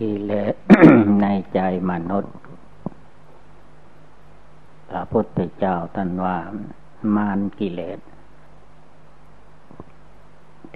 [0.00, 0.54] กิเลส
[1.20, 2.34] ในใจมนุษย์
[4.90, 6.38] พระพุทธเจ้าท่านว่า
[7.16, 8.00] มารกิเลส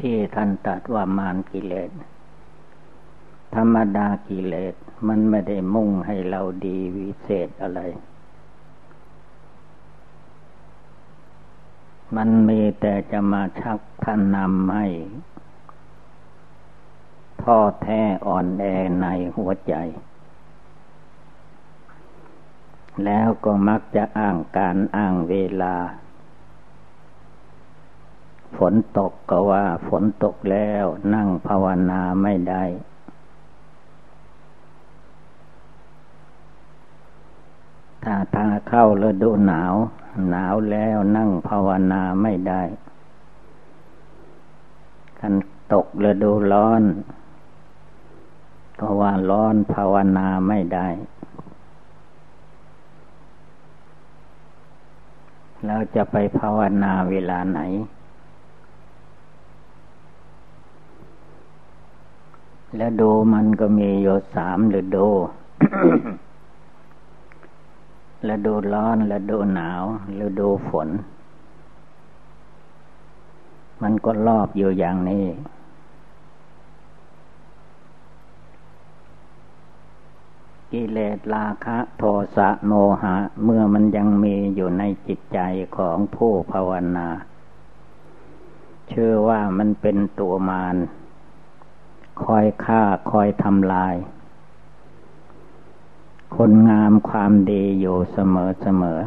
[0.01, 1.91] ที่ท่านตัดว่ามารกิเลส
[3.55, 4.75] ธรรมดากิเลส
[5.09, 7.80] มันไม่ได้มุ่งให้เราดีวิเศษอะไร
[12.16, 14.86] มันมีแต่จะมาชักท่านนำให้
[17.45, 18.65] ท้อแท้อ่อนแอ
[19.01, 19.07] ใน
[19.37, 19.75] หัวใจ
[23.05, 25.77] แล้วก็มักจะอ้างการอ้างเวลา
[28.57, 32.65] ฝนตกก็ว่าฝนตกแล้วนั่งภาวนาไม่ได้
[38.05, 39.74] ถ้าถ้าเข้าฤดูหนาว
[40.30, 42.63] หนาวแล้วนั่งภาวนาไม่ได้
[45.21, 45.35] คัน
[45.73, 46.83] ตกฤดูร้อน
[48.84, 50.88] ราะว่าร้อนภาวนาไม่ได้
[55.66, 57.60] เราจะไปภาวนาเวลาไหน
[62.77, 65.09] แล้วดูมันก็มีอยู่สามฤดู
[68.28, 69.82] ฤดูร้อนฤดูหนาว
[70.25, 70.88] ฤดูฝน
[73.82, 75.25] มันก็รอบอยู่อย่างนี้
[80.77, 82.03] กิเลสราคะโท
[82.37, 82.72] สะโม
[83.03, 85.41] หะ เมื่อมันยังมีอยู่ในจิตใจ
[85.77, 87.09] ของผู้ภาวนา
[88.89, 90.77] เชื่อว่ามันเป็นตัวมาร
[92.22, 93.95] คอยฆ่าคอยทำลาย
[96.37, 99.00] คนงามความดีอยู่เสมอเสมอ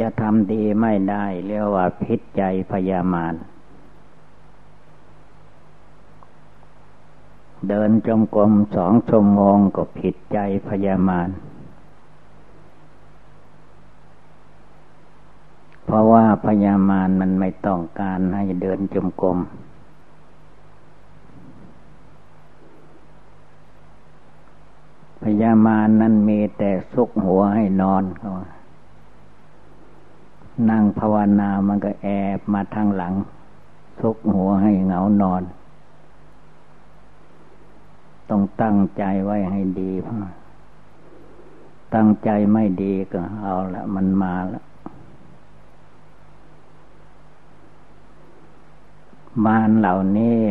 [0.00, 2.42] จะทำดีไม่ได้เรียกว่าพิษใจ
[2.72, 3.34] พยามาร
[7.68, 11.28] เดินจงกรมสองชั่วโมงก็ผิดใจพยามาร
[15.84, 19.38] เพราะว่าพยามารมันไม่ต้องการให้เดินจงกรม
[25.22, 28.30] พยามารนั้นมีแต่ซุกหัวให้นอนเขา
[30.70, 32.06] นั่งภาวนามันก็แอ
[32.36, 33.14] บมาทางหลัง
[34.00, 35.42] ซุกหัวให้เหงานอน
[38.34, 40.08] ต้องตั้งใจไว้ให้ดีพ
[41.94, 44.62] ตั้งใจไม่ดีก็เอาละมันมาละ
[49.44, 50.42] มารเหล่านี้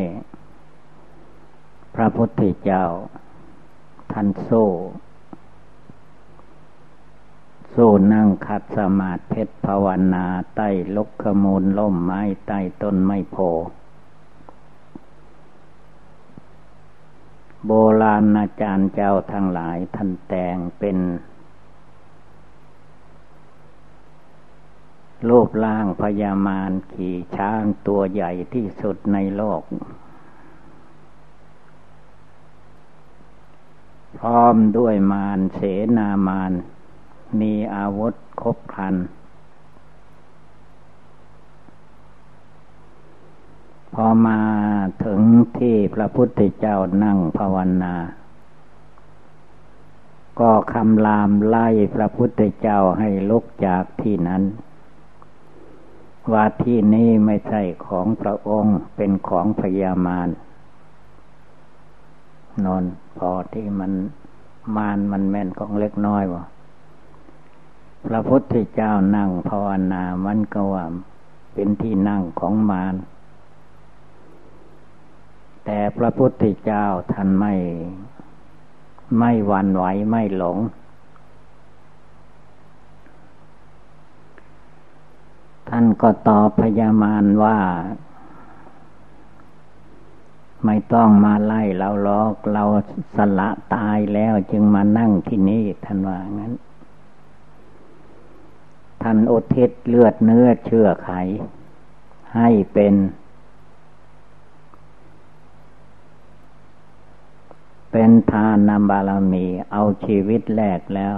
[1.95, 2.85] พระพุทธเจ้า
[4.11, 4.65] ท่านโซ่
[7.69, 10.25] โซ่นั่งขัดสมาธิภาวนา
[10.55, 13.37] ใต้ลกขมูลล่มไม้ ใต้ต้นไม้โพ
[17.66, 20.97] โบราณอาจารย์เจ้าทั้งหลายท่านแต่งเป็น
[25.29, 29.61] รูปร่างพญามารขี่ช้างตัวใหญ่ที่สุดในโลก
[34.19, 35.59] พร้อมด้วยมารเส
[35.97, 36.51] นามาร
[37.41, 38.95] มีอาวุธครบครัน
[43.94, 44.40] พอมา
[45.06, 45.22] ถึง
[45.57, 47.96] ที่พระพุทธเจ้านั่งภาวนา
[50.40, 54.44] ก็คำรามไล่พระพุทธเจ้าให้ลุกจากที่นั้น
[56.31, 60.29] ว่าที่นี้ไม่ใช่ของพระองค์เป็นของพญามาร
[62.66, 62.84] นอน
[63.18, 63.91] พอที่มัน
[64.75, 66.44] มารมันแม่นของเล็กน้อยวะ
[68.06, 70.85] พระพุทธเจ้านั่งภาวนามันก็ว่า
[71.53, 72.96] เป็นที่นั่งของมาร
[75.66, 77.53] แต่พระพุทธเจ้าท่านไม่
[79.19, 80.57] ไม่หวั่นไหวไม่หลง
[85.69, 87.57] ท่านก็ตอบพญามารว่า
[90.66, 92.63] ไม่ต้องมาไล่เราลอกเรา
[93.16, 96.53] สละตายแล้วจึงมานั่งที่นี่ท่านว่างั้น
[99.02, 101.11] ท่านอุทิศเลือดเนื้อเชื่อไข
[102.35, 102.93] ให้เป็น
[107.91, 111.17] เป็นทานนำบารมีเอาชีวิตแลกแล้ว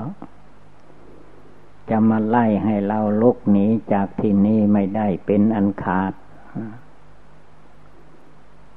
[1.89, 6.13] จะมาไล่ให้เราลุกหนีจากที่นี้ไม่ได้เป็นอันขาด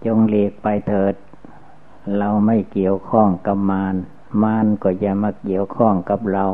[0.05, 1.15] จงเลีกไปเถิด
[2.19, 3.95] เราไม่เกี่ยวข้องกับมาร
[4.43, 6.47] มารก็อย่ามาเกี่ยวข้องกับเรา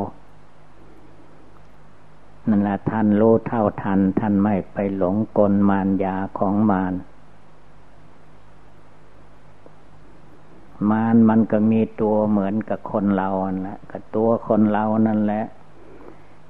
[2.49, 6.93] นั่นแหละท่านรู้เท่าทัน ท่านไม่ไปหลงกลมารยาของมาร
[10.89, 13.29] มารมันก็มีตัวเหมือนกับคนเรา
[13.61, 15.45] แหละกับตัวคนเรานั่นแหละ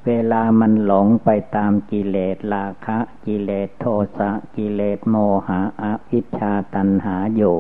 [0.06, 3.85] เวลามันหลงไปตามกิเลสราคะ กิเลสโท
[4.18, 5.15] สะกิเลสโม
[5.47, 7.57] หะอวิชาตัณหาอยู่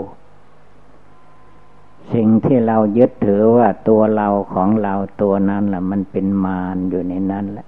[2.13, 7.67] สิ่งที่เรายึดถือว่าตัวเราของเราตัวนั้นแหละมันเป็นมารอยู่ในนั้นแหละ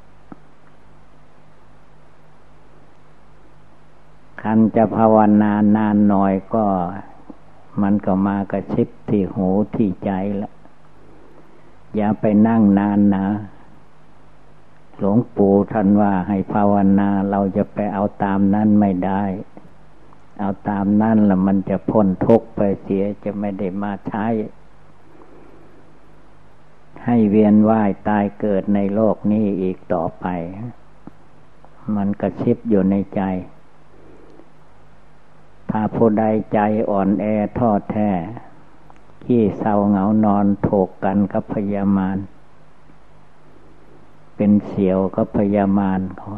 [4.42, 6.66] คันจะภาวนานานหน่อยก็
[7.82, 10.12] มันก็มากระชิบที่หูที่ใจ
[10.42, 10.52] ละ
[11.96, 13.28] อย่าไปนั่งนานนะ
[14.98, 19.24] หลวงปู่ท่านว่าให้ภาวนาเราจะไปเอาตามนั้นไม่ได้
[20.40, 24.28] เอาตามนั้นละมันจะพ้นทุกข์ไปเสียจะไม่ได้มาใช้
[27.06, 30.26] ให้เวียนว่ายตายเกิดในโลกนี้อีกต่อไป
[31.96, 33.22] มันกระชิบอยู่ในใจ
[35.78, 37.26] ถ้าผู้ใดใจอ่อนแอ
[37.60, 38.10] ทอดแท้
[39.24, 42.18] ขี้เศร้าเหงานอนโถกกันกับพยามาร
[44.36, 46.30] เป็นเสียวกับพยามารเขา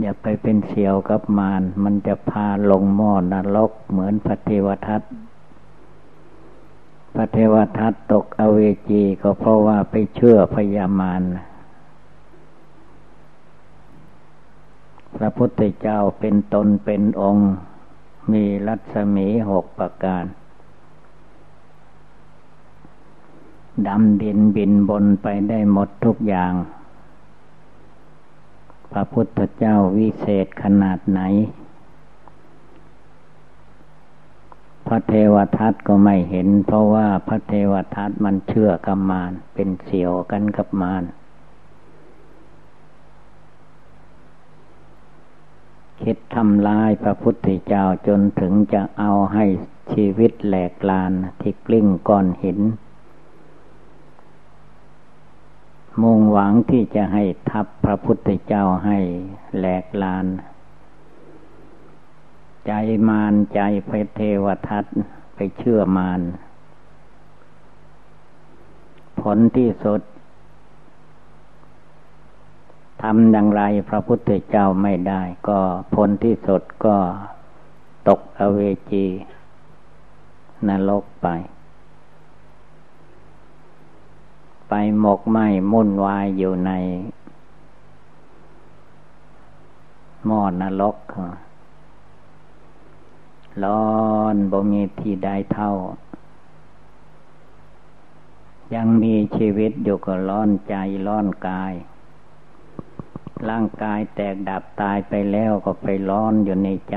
[0.00, 5.02] อย่าไปเป็นเสียวกับมารมันจะพาลงหม้อนรกเหมือนพระเทวทัต
[7.14, 8.58] พระเทวทัตตกอเว
[8.88, 11.44] จีก็เพราะว่าไปเชื่อพยามารนะ
[15.16, 17.50] พระพุทธเจ้าเป็นตนเป็นองค์
[18.32, 20.24] มีรัศมีหกประการ
[23.86, 26.52] ดำดินบินบนไปได้หมดทุกอย่าง
[28.92, 31.20] พระพุทธเจ้าวิเศษขนาดไหน
[34.86, 41.02] พระเทวทัตก็ไม่เห็น เพราะว่าพระเทวทัตมันเชื่อกับมารเป็นเสี่ยวกันกับมาร
[46.02, 49.44] คิดทำลายพระพุทธเจ้าจนถึงจะเอาให้
[49.92, 52.60] ชีวิตแหลกลานที่กลิ้งก้อนหิน
[56.02, 58.98] มุ่งหวังที่จะให้ทับพระพุทธเจ้าให้
[59.58, 60.26] แหลกลาน
[62.66, 62.72] ใจ
[63.08, 64.84] มารใจพระเทวทัต
[65.34, 66.20] ไปเชื่อมาร
[69.20, 70.00] ผลที่สุด
[73.06, 75.60] ทำอย่างไรพระพุทธเจ้าไม่ได้ ก็
[75.94, 76.96] ผลที่สุดก็
[78.08, 78.58] ตกอเว
[78.90, 79.06] จี
[80.68, 81.26] นรกไป
[84.68, 85.38] ไปหมกไหม
[85.72, 86.72] มุ่นวายอยู่ใน
[90.26, 90.96] หม้อนรก
[93.64, 93.86] ร้อ
[94.34, 95.72] นบ่มีที่ใดเท่า
[98.74, 100.74] ยังมีชีวิตอยู่ก็ร้อนใจ
[101.06, 101.74] ร้อนกาย
[103.48, 106.96] ร่างกายแตกดับตายไปแล้วก็ไปร้อนอยู่ในใจ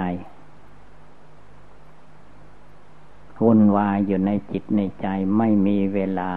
[3.43, 5.07] วุ่นวายอยู่ในจิตในใจ
[5.37, 6.31] ไม่มีเวลา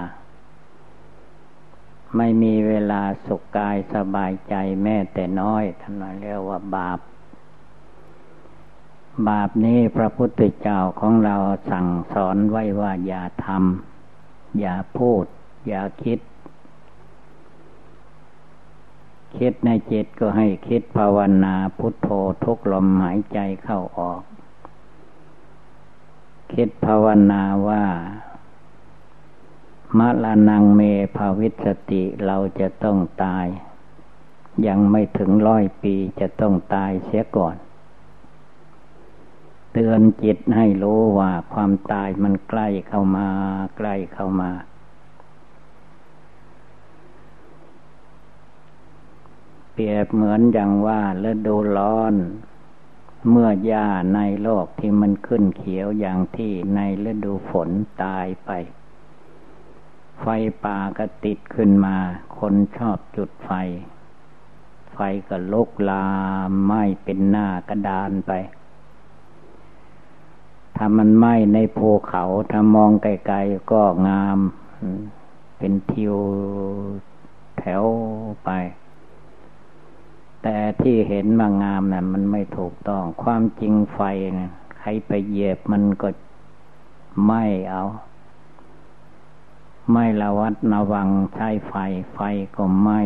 [2.17, 6.99] ไม่มีเวลาสุขกายสบายใจแม้แต่น้อยท่านเรียกว่าบาป
[9.29, 11.37] บาปนี้พระพุทธเจ้าของเรา
[11.70, 15.25] สั่งสอนไว้ว่าอย่าทำอย่าพูด
[15.69, 16.19] อย่าคิด
[19.38, 22.08] คิดในจิตก็ให้คิดภาวนาพุทโธ
[22.44, 24.22] ทุกลมหายใจเข้าออก
[26.52, 27.84] คิดภาวนาว่า
[29.99, 30.80] มะลานังเม
[31.16, 33.46] ภาวิสติเราจะต้องตาย
[34.66, 37.56] ยังไม่ถึงร้อยปีจะต้องตายเสียก่อน
[39.72, 43.26] เตือนจิตให้รู้ว่าความตายมันใกล้เข้ามา
[43.76, 44.50] ใกล้เข้ามา
[49.72, 52.14] เปรียบเหมือนอย่างว่าฤดูร้อน
[53.30, 57.68] เมื่อหญ้าในโลกที่มันขึ้นเขียวอย่างที่ในฤดูฝน
[58.02, 58.50] ตายไป
[60.20, 60.26] ไฟ
[60.64, 61.96] ป่าก็ติดขึ้นมา
[62.38, 63.50] คนชอบจุดไฟ
[64.92, 64.98] ไฟ
[65.28, 66.08] ก็ลุกลา
[66.48, 68.32] มไหม้เป็นหน้ากระดานไป
[70.76, 74.38] ถ้ามันไหม้ในภูเขาถ้ามองไกลๆก็งาม
[75.58, 76.16] เป็นทิว
[77.58, 77.84] แถว
[78.44, 78.50] ไป
[80.42, 84.00] แต่ที่เห็นมางามนะ่ะ มันไม่ถูกต้อง ความจริงไฟ
[84.38, 86.09] นะใครไปเหยียบมันก็
[87.26, 87.85] ไม่เอา
[89.92, 91.75] ไม่ละวัดระวังใช้ไฟ
[92.14, 92.20] ไฟ
[92.56, 93.00] ก็ไหม้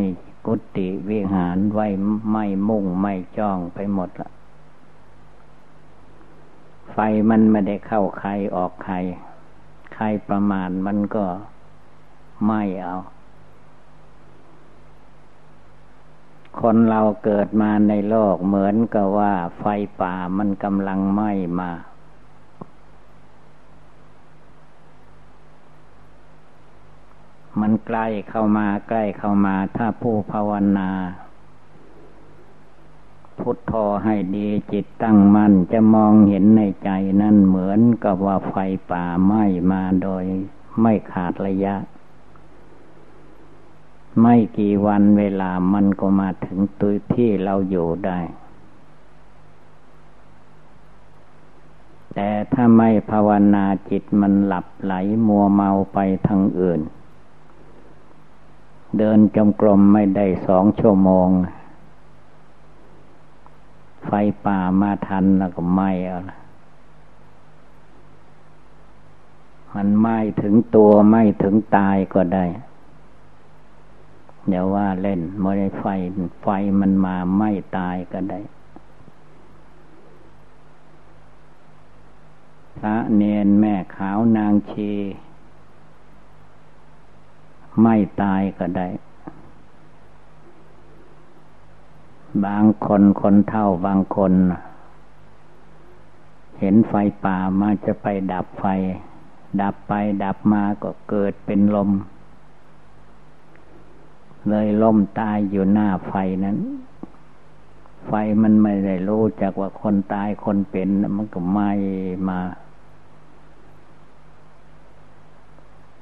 [0.47, 1.87] กุฏิวิหารไว้
[2.31, 4.31] ไม่มุ่งไม่จ้องไปหมดละ
[6.93, 6.99] ไฟ
[7.31, 8.97] มันไม่ได้เข้าใครออกใคร
[9.95, 11.25] ใครประมาณมันก็
[12.47, 12.97] ไม่เอา
[16.61, 19.65] คนเราเกิดมาในโลกเหมือนกับว่าไฟ
[20.01, 21.71] ป่ามันกำลังไหม้มา
[27.61, 30.91] มันใกล้เข้ามาใกล้เข้ามา ถ้าผู้ภาวนา
[33.39, 33.73] พุทโธ
[34.05, 36.91] ให้ดีจิตตั้งมั่นจะมองเห็นในใจ
[37.23, 38.55] นั่นเหมือนกับว่าไฟ
[38.91, 40.25] ป่าไหม้มาโดย
[40.81, 41.75] ไม่ขาดระยะ
[44.21, 48.21] ไม่กี่วันเวลามันก็มาถึงตุยที่เราอยู่ได้
[52.15, 54.95] แต่ถ้าไม่ภาวนาจิตมันหลับไหล
[55.27, 56.81] มัวเมาไปทางอื่น
[58.99, 61.29] เดินจมกรมไม่ได้สองชั่วโมง
[64.07, 64.11] ไฟ
[64.45, 66.21] ป่ามาทันแล้วก็ไหม้เอา
[69.75, 72.45] มันไหม้ถึงตัวไหม้ถึงตายก็ได้
[74.49, 75.85] เดี๋ยวว่าเล่นไม่ได้ไฟ
[76.43, 76.49] ไฟ
[76.81, 78.41] มันมาไม้ตายก็ได้
[82.79, 84.93] พระเนนแม่ขาวนางชี
[87.83, 88.89] ไม่ตายก็ได้
[92.45, 94.33] บางคนคนเท่าบางคน
[96.61, 96.93] เห็นไฟ
[97.25, 98.65] ป่ามาจะไปดับไฟ
[99.61, 99.93] ดับไป
[100.25, 101.91] ดับมาก็เกิดเป็นลม
[104.49, 106.59] เลยล่มตายอยู่หน้าไฟนั้น
[108.07, 111.71] ไฟมันไม่ได้รู้จักว่าคนตายคนเป็นมันก็ไหม้
[112.29, 112.41] มา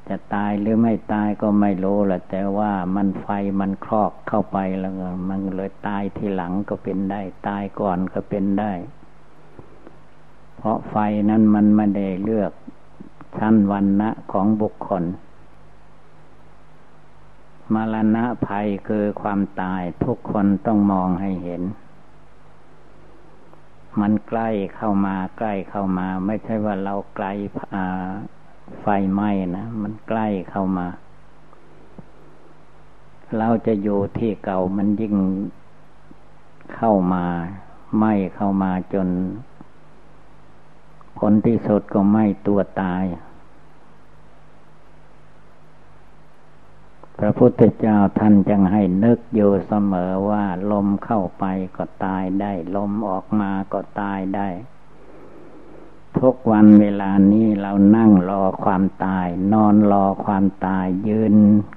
[0.09, 3.29] จะตายหรือไม่ตายก็ไม่รู้แหละแต่ว่ามันไฟ
[3.61, 4.93] มันครอกเข้าไปแล้ว
[5.29, 8.73] มันเลยตายทีหลังก็เป็นได้ ตายก่อนก็เป็นได้
[10.57, 10.97] เพราะไฟ
[11.31, 12.53] นั้นมันไม่ได้เลือก
[13.39, 15.05] ชั้นวันณะของบุคคล
[17.75, 21.63] มรณะภัยคือความตายทุกคนต้องมองให้เห็น
[24.01, 27.27] มันใกล้เข้ามาใกล้เข้ามา ไม่ใช่ว่าเราไกล
[28.81, 30.87] ไฟไหม้นะมันใกล้เข้ามา
[33.39, 35.17] เราจะอยู่ที่เก่ามันยิ่ง
[36.75, 37.25] เข้ามา
[37.99, 39.09] ไหม้เข้ามาจน
[41.19, 43.05] ผลที่สุดก็ไหม้ตัวตาย
[47.19, 51.45] พระพุทธเจ้าท่านจึงให้นึกอยู่เสมอว่าลมเข้าไป
[51.77, 54.49] ก็ตายได้ ลมออกมาก็ตายได้
[56.19, 61.35] ทุกวันเวลานี้เรานั่งรอความตาย นอนรอความตาย ยืน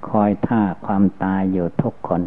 [0.08, 2.22] คอยท่าความตายอยู่ทุกคน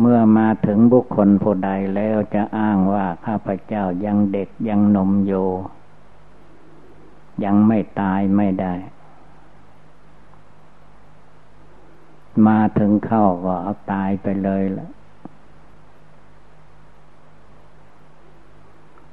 [0.00, 5.48] เมื่อมาถึงบุคคลผู้ใดแล้วจะอ้างว่าข้าพเจ้ายังเด็กยังนมอยู่
[7.44, 8.74] ยังไม่ตายไม่ได้
[12.46, 14.88] มาถึงเข้าก็เอาตายไปเลยละ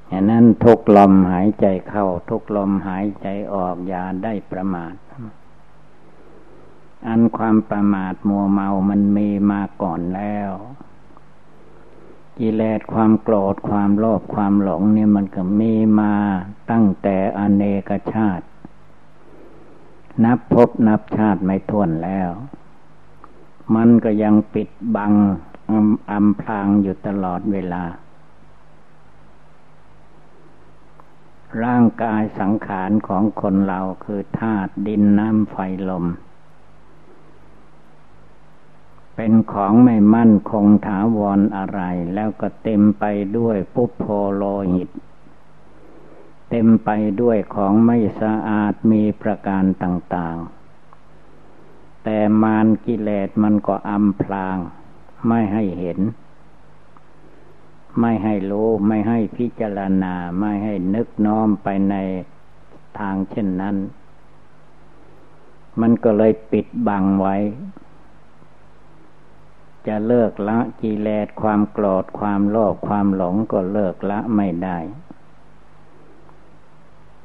[0.08, 4.94] อย่างนั้นทุกลมหายใจเข้า ทุกลมหายใจออกอย่าได้ประมาท
[7.06, 10.50] อันความประมาทมัวเมามันมีมาก่อนแล้ว
[12.38, 16.14] กิเลสความโกรธความโลภความหลงเนี่ยมันก็มีมา
[16.70, 18.46] ตั้งแต่อเนกชาติ
[20.24, 22.30] นับพบนับชาติไม่ท้วนแล้ว
[23.74, 25.12] มันก็ยังปิดบัง
[26.10, 27.84] อำพรางอยู่ตลอดเวลา
[31.64, 35.56] ร่างกายสังขารของคนเราคือธาตุดินน้ำไฟ
[35.88, 36.04] ลม
[39.16, 41.80] เป็นของไม่มั่นคงถาวรอะไร
[42.14, 43.04] แล้วก็เต็มไป
[43.38, 44.04] ด้วยปุพโพ
[44.34, 44.90] โลหิต
[46.50, 50.55] เต็มไปด้วยของไม่สะอาดมีประการต่าง ๆ
[52.08, 54.56] แต่มารกิเลสมันก็อำพลาง
[55.28, 55.98] ไม่ให้เห็น
[58.00, 61.94] ไม่ให้รู้ไม่ให้พิจารณาไม่ให้นึกน้อมไปใน
[62.98, 63.76] ทางเช่นนั้น
[65.80, 67.36] มันก็เลยปิดบังไว้
[69.86, 74.78] จะเลิกละกิเลสความโกรธความโลภความหลงก็เลิกละไม่ได้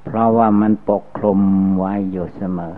[0.04, 1.40] เพราะว่ามันปกคลุม
[1.78, 2.76] ไว้อยู่เสมอ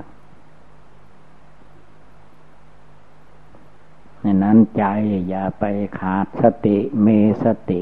[4.44, 4.86] นั้นใจ
[5.30, 5.64] อย่าไป
[6.00, 7.08] ขาดสติเม
[7.44, 7.82] สติ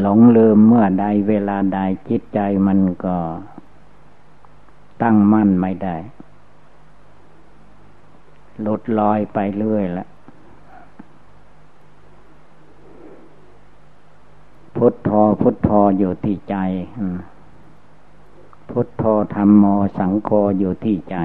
[0.00, 3.16] หลงลืมเมื่อใดเวลาใดจิตใจมันก็
[5.02, 5.96] ตั้งมั่นไม่ได้
[8.60, 10.06] หลุดลอยไปเรื่อยละ
[14.76, 16.56] พุทโธพุทโธอยู่ที่ใจ
[18.70, 19.64] พุทโธธรรมโม
[19.98, 21.16] สังโฆอยู่ที่ใจ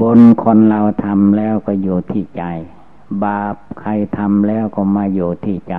[0.00, 2.44] บนคนเราทำแล้วก็อยู่ที่ใจ
[3.24, 5.76] บาปใครทำแล้วก็มาอยู่ที่ใจ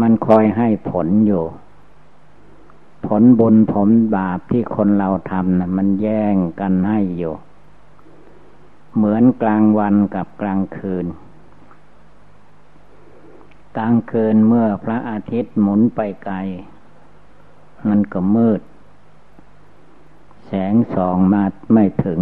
[0.00, 1.44] มันคอยให้ผลอยู่
[3.06, 7.34] ผลบุญผลบาปที่คนเราทำนะมันแย่งกันให้อยู่
[8.94, 11.06] เหมือนกลางวันกับกลางคืน
[13.76, 16.36] กลางคืนเมื่อพระอาทิตย์หมุนไปไกล
[17.88, 18.60] มันก็มืด
[20.54, 22.20] แสงสองมาไม่ถึง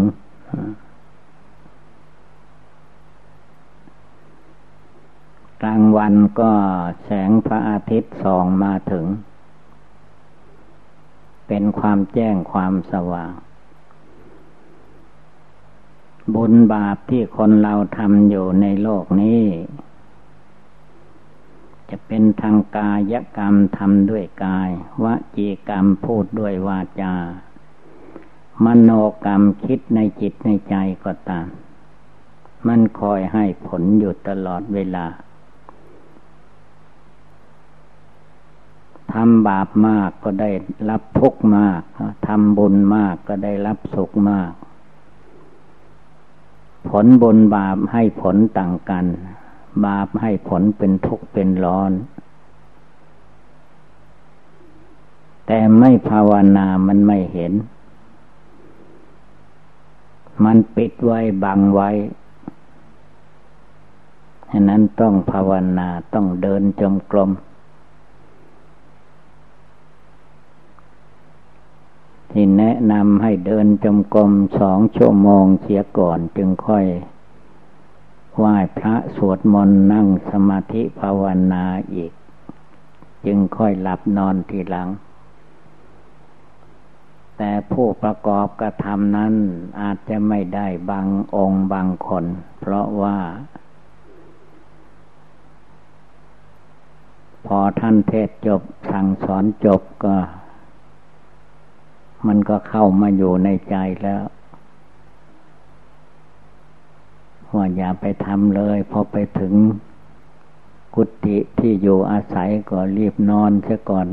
[5.63, 6.53] กลางวันก็
[7.05, 9.07] แสงพระอาทิตย์ส่องมาถึง
[11.49, 13.33] เป็นความแจ้งความสว่าง
[16.35, 19.45] บุญบาปที่คนเราทำอยู่ในโลกนี้
[21.91, 24.71] จะเป็นทางกายกรรมทำด้วยกาย
[25.05, 25.07] ว
[25.37, 27.15] จีกรรมพูดด้วยวาจา
[28.65, 28.91] มโน
[29.25, 30.75] กรรมคิดในจิตในใจ
[31.05, 31.49] ก็ตาม
[32.67, 35.07] มันคอยให้ผลอยู่ตลอดเวลา
[39.13, 40.51] ทำบาปมากก็ได้
[40.91, 41.81] รับทุกมาก
[42.27, 44.53] ทำบุญมากก็ได้รับสุขมาก
[46.89, 49.07] ผลบุญบาปให้ผลต่างกัน
[49.87, 51.93] บาปให้ผลเป็นทุกข์เป็นร้อน
[55.47, 57.53] แต่ไม่ภาวนามันไม่เห็น
[60.45, 61.91] มันปิดไว้บังไว้
[64.51, 67.31] ฉะนั้นต้องภาวนาต้องเดินจมกลม
[72.31, 76.87] ที่แนะนำให้เดินจมกรมสองชั่วโมงเสียก่อนจึงค่อย
[78.37, 82.13] ไหว้พระสวดมนต์นั่งสมาธิภาวนาอีก
[83.27, 84.89] จึงค่อยหลับนอนทีหลัง
[87.43, 89.35] แต่ผู้ประกอบกระทำนั้น
[89.81, 91.07] อาจจะไม่ได้บาง
[91.37, 92.25] องค์บางคน
[92.59, 93.19] เพราะว่า
[97.47, 100.17] พอท่านเทศจบสั่งสอนจบก็
[102.27, 104.23] มันก็เข้ามาอยู่ในใจแล้ว
[107.55, 109.55] ว่าอย่าไปทำเลย พอไปถึง
[110.95, 114.09] กุฏิที่อยู่อาศัยก็รีบนอนเสียก่อน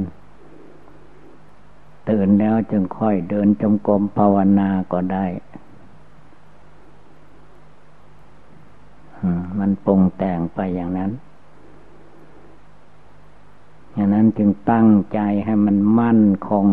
[2.10, 5.26] ตื่นแล้วจึงค่อยเดินจงกรมภาวนาก็ได้
[9.60, 11.12] มันปรุงแต่งไปอย่างนั้น
[13.94, 16.66] อย่างนั้นจึงตั้งใจให้มันมั่นคง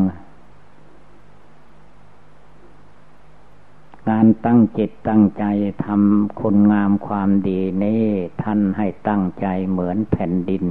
[4.09, 5.45] การตั้งจิตตั้งใจ
[5.85, 8.07] ทำคุณงามความดีนี่
[8.43, 10.65] ท่านให้ตั้งใจเหมือนแผ่นดิน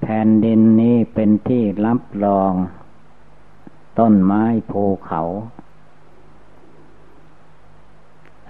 [0.00, 2.52] แผ่นดินนี้เป็นที่รับรอง
[3.98, 5.22] ต้นไม้ภูเขา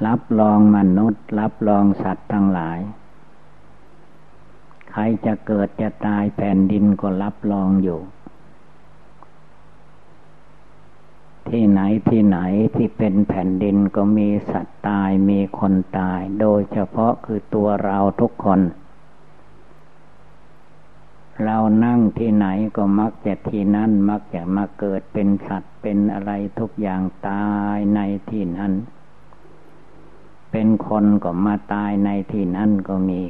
[0.06, 2.78] รับรองมนุษย์ รับรองสัตว์ทั้งหลาย
[4.90, 8.00] ใครจะเกิดจะตายแผ่นดินก็รับรองอยู่
[11.48, 12.38] ที่ไหนที่ไหน
[12.76, 18.60] ที่เป็นแผ่นดินก็มีสัตว์ตายมีคนตาย โดยเฉพาะคือตัวเราทุกคน
[21.44, 22.46] เรานั่งที่ไหน
[22.76, 28.72] ก็มักจะที่นั่นมักจะมาเกิดเป็นสัตว์เป็นอะไรทุกอย่างตายในที่นั้น
[30.50, 33.22] เป็นคนก็มาตายในที่นั้นก็มี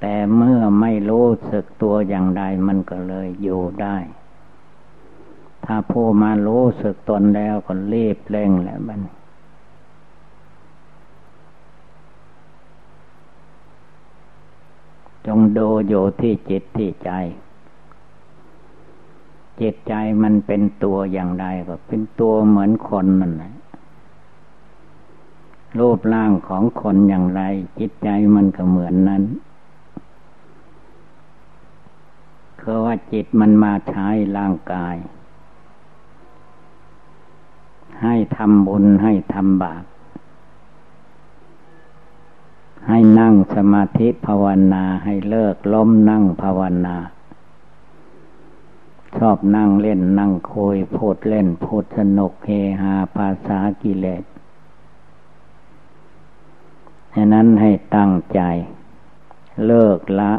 [0.00, 3.96] แต่เมื่อไม่รู้สึกตัวอย่างใดมันก็เลยอยู่ได้
[5.64, 9.00] ถ้าผู้มารู้สึกตนแล้วก็รีบเร่งแหละบัน
[15.36, 17.10] งดูอยู่ที่จิตที่ใจ
[19.60, 23.54] จิตใจมันเป็นตัวอย่างใดก็เป็นตัวเหมือนคนนั่นแหละ
[25.78, 27.42] รูปร่างของคนอย่างไร
[27.78, 29.22] จิตใจมันก็เหมือนนั้น
[32.60, 34.96] คือว่าจิตมันมาใช้ร่างกาย
[38.02, 39.84] ให้ทำบุญให้ทำบาป
[42.88, 46.96] ให้นั่งสมาธิภาวนาให้เลิกล้มนั่งภาวนา
[49.16, 52.50] ชอบนั่งเล่นนั่งคุยพูดเล่นพูดสนุกเฮ
[52.82, 54.24] ฮาภาษากิเลส
[57.14, 58.40] ฉะนั้นให้ตั้งใจ
[59.66, 60.32] เลิกละ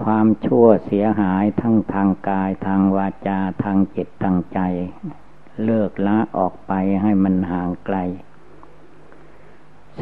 [0.00, 4.60] ความชั่วเสียหายทั้งทางกายทางวาจาทางจิตทางใจ
[5.64, 7.96] เลิกละออกไปให้มันห่างไกล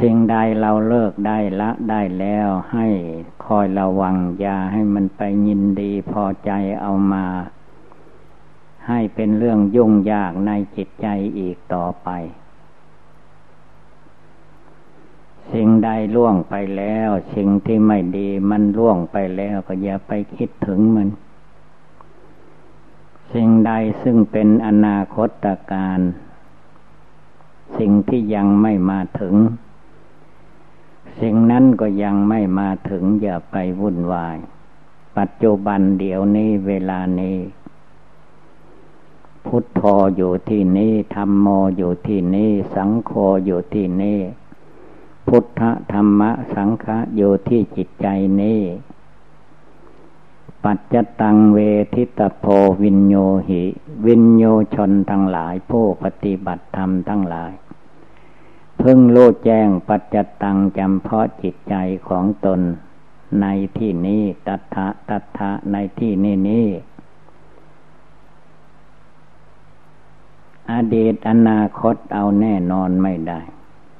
[0.00, 2.86] สิ่งใดเราเลิกได้ละได้แล้วให้
[3.44, 7.26] คอยระวังอย่าให้มันไปยินดีพอใจเอามา
[8.88, 11.06] ให้เป็นเรื่องยุ่งยากในจิตใจ
[11.38, 12.08] อีกต่อไป
[15.52, 21.08] สสิ่งใดล่วงไปแล้ว สิ่งที่ไม่ดีมันล่วงไปแล้วก็อย่าไปคิดถึงมัน
[23.32, 23.72] สิ่งใด
[24.02, 26.00] ซึ่งเป็นอนาคตการ
[27.78, 29.34] สิ่งที่ยังไม่มาถึง
[31.20, 34.36] สิ่งนั้นก็ยังไม่มาถึงอย่าไปวุ่นวาย
[35.18, 37.38] ปัจจุบันเดี๋ยวนี้เวลานี้
[39.46, 39.82] พุทโธ
[40.16, 43.12] อยู่ที่นี้ธรรมโมอยู่ที่นี้สังโฆ
[43.44, 44.18] อยู่ที่นี้
[45.28, 48.06] พุทธธรรมะสังฆะอยู่ที่จิตใจ
[48.40, 48.60] นี้
[50.64, 51.58] ปัจจตังเว
[51.94, 52.44] ทิตโพ
[52.82, 53.16] วินโย
[53.48, 53.62] หิ
[54.06, 57.52] วินโยชนทั้งหลายผู้ปฏิบัติธรรมทั้งหลาย
[58.82, 61.74] พึ่งโลแจ้งปัจจตังจำเพาะจิตใจ
[62.08, 62.60] ของตน
[63.40, 63.46] ใน
[63.78, 66.66] ที่นี้ตัทะตัทะในที่นี้นี้
[70.72, 73.40] อดีตอนาคตเอาแน่นอนไม่ได้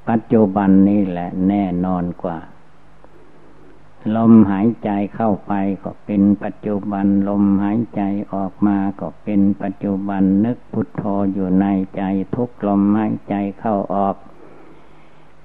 [0.09, 2.39] ปัจจุบันนี่แหละแน่นอนกว่า
[4.17, 12.03] ลมหายใจเข้าไปก็เป็นปัจจุบัน ลมหายใจออกมาก็เป็นปัจจุบันนึกพุทโธอยู่ในใจ
[12.35, 14.17] ทุกลมหายใจเข้าออก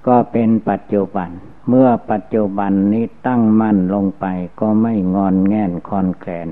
[0.06, 1.30] ก็เป็นปัจจุบัน
[1.68, 4.26] เมื่อปัจจุบันนี้ตั้งมั่นลงไป
[4.60, 6.48] ก็ไม่งอนแง่นคอนแคลน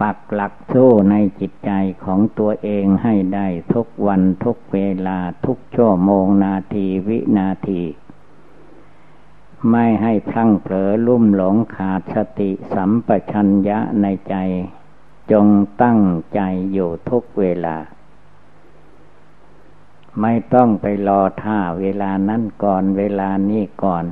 [0.00, 1.70] ปักหลักสู้ในจิตใจ
[2.04, 7.82] ของตัวเองให้ได้ทุกวันทุกเวลาทุกชั่วโมงนาทีวินาที
[9.70, 14.34] ไม่ให้พลั้งเผลอลุ่มหลงขาดสติสัมปชัญญะในใจ
[15.32, 15.46] จง
[15.82, 16.00] ตั้ง
[16.34, 16.40] ใจ
[16.72, 17.76] อยู่ทุกเวลา
[20.20, 24.04] ไม่ต้องไปรอท่าเวลานั้นก่อนเวลานี้ก่อน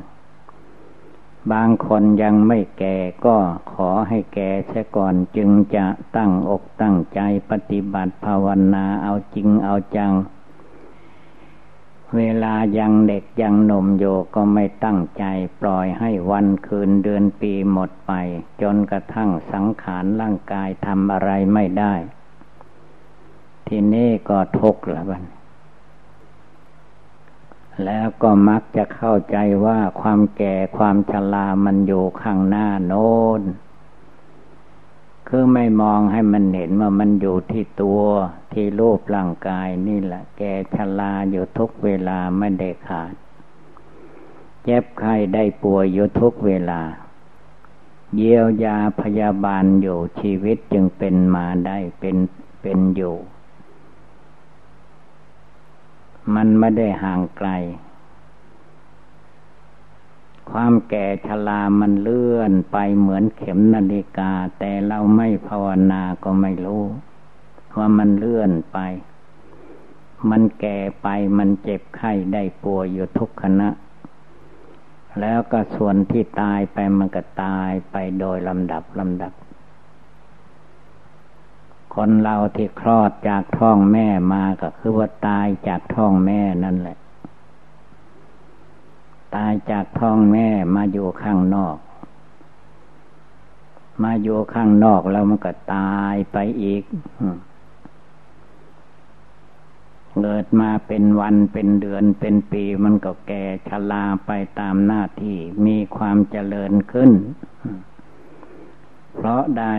[1.52, 3.36] บางคนยังไม่แก่ก็
[3.72, 10.12] ขอให้แก่เสียก่อนจึงจะตั้งอกตั้งใจปฏิบัติภาวนาเอาจริงเอาจัง
[12.16, 15.24] เวลายังเด็กยังหนุ่มโยก็ไม่ตั้งใจ
[15.60, 18.12] ปล่อยให้วันคืนเดือนปีหมดไป
[18.62, 21.94] จนกระทั่งสังขารร่างกายทำอะไรไม่ได้
[23.68, 25.22] ทีนี้ก็ทุกข์ละบัน
[27.84, 33.42] แล้วก็มักจะเข้าใจว่าความแก่ความชรามันอยู่ข้างหน้าโน้น
[35.28, 38.02] คือไม่มองให้มันเห็นว่ามันอยู่ที่ตัว
[38.52, 43.14] ที่รูปร่างกายนี่แหละ แก่ชราอยู่ทุกเวลาไม่ได้ขาด
[44.64, 46.82] เจ็บไข้ได้ป่วยอยู่ทุกเวลา
[48.16, 52.16] เยียวยาพยาบาลอยู่ชีวิตจึงเป็นมาได้เป็น
[52.62, 53.16] เป็นอยู่
[56.34, 57.50] มันไม่ได้ห่างไกล
[60.50, 66.84] ความแก่ชรามันเลื่อนไปเหมือนเข็มนาฬิกา แต่เราไม่ภาวนาก็ไม่รู้
[67.76, 68.78] ว่ามันเลื่อนไป
[70.30, 71.08] มันแก่ไป
[71.38, 73.68] มันเจ็บไข้ได้ป่วยอยู่ทุกขณะ
[75.20, 79.32] แล้วก็ส่วนที่ตายไปมันก็ตายไปโดยลำดับลำดับ
[82.00, 86.98] คนเราที่คลอดจากท้องแม่มาก็คือว่าตายจากท้องแม่นั่นแหละ
[89.34, 91.76] ตายจากท้องแม่มาอยู่ข้างนอก
[94.02, 96.82] มาอยู่ข้างนอกแล้วมันก็ตายไปอีก
[100.20, 107.10] เกิดมาเป็นวันเป็นเดือนเป็นปีมันก็แก่ชราไปตามหน้าที่มีความเจริญขึ้น
[109.14, 109.76] เพราะได้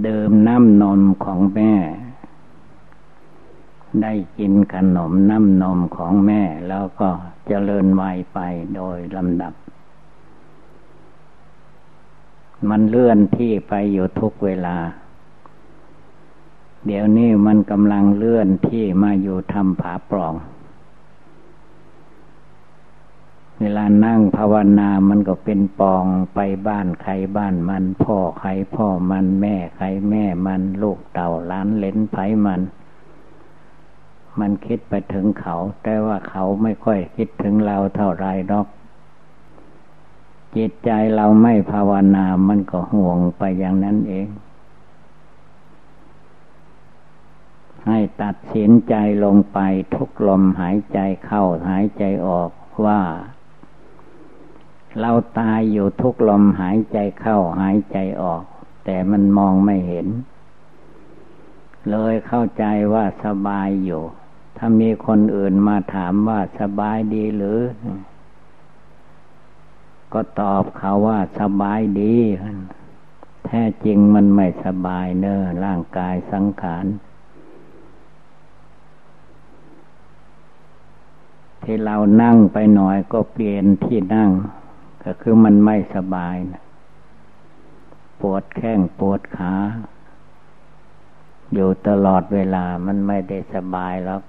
[0.00, 1.72] เดื่มน้ำนมของแม่
[4.02, 7.08] ได้กินขนมน้ำนมของแม่ แล้วก็
[7.46, 8.38] เจริญวัยไป
[8.76, 9.54] โดยลำดับ
[12.68, 14.76] มันเลื่อนที่ไปอยู่ทุกเวลา
[16.86, 20.34] เดี๋ยวนี้มันกำลังเลื่อนที่มาอยู่ทำผาปล่อง
[23.64, 32.60] เวลานั่งภาวนามันก็เป็นปองไปบ้านใครบ้านมัน พ่อใครพ่อมันแม่ใครแม่มันลูกเต่าล้านเลนไผมัน
[34.40, 38.66] มันคิดไปถึงเขา แต่ว่าเขาไม่ค่อยคิดถึงเราเท่าไรหรอก
[40.56, 44.28] จิตใจเราไม่ภาวนามันก็ห่วงไปอย่างนั้นเอง
[47.86, 48.94] ให้ตัดสินใจ
[49.24, 49.58] ลงไป
[49.94, 52.50] ทุกลมหายใจเข้าหายใจออก
[52.86, 53.00] ว่า
[55.00, 58.42] เราตายอยู่ทุกลมหายใจเข้าหายใจออก
[58.84, 60.06] แต่มันมองไม่เห็น
[61.90, 64.02] เลยเข้าใจว่าสบายอยู่
[64.56, 67.60] ถ้ามีคนอื่นมาถามว่าสบายดีหรือ
[70.12, 72.14] ก็ตอบเขาว่าสบายดี
[73.46, 76.84] แท้จริงมันไม่สบายเนอะร่างกายสังขาร
[81.62, 84.30] ที่เรานั่งไปหน่อยก็เปลี่ยนที่นั่ง
[85.04, 86.62] ก็คือมันไม่สบายนะ
[88.20, 89.54] ปวดแข้งปวดขา
[91.54, 94.20] อยู่ตลอดเวลามันไม่ได้สบายแล้ว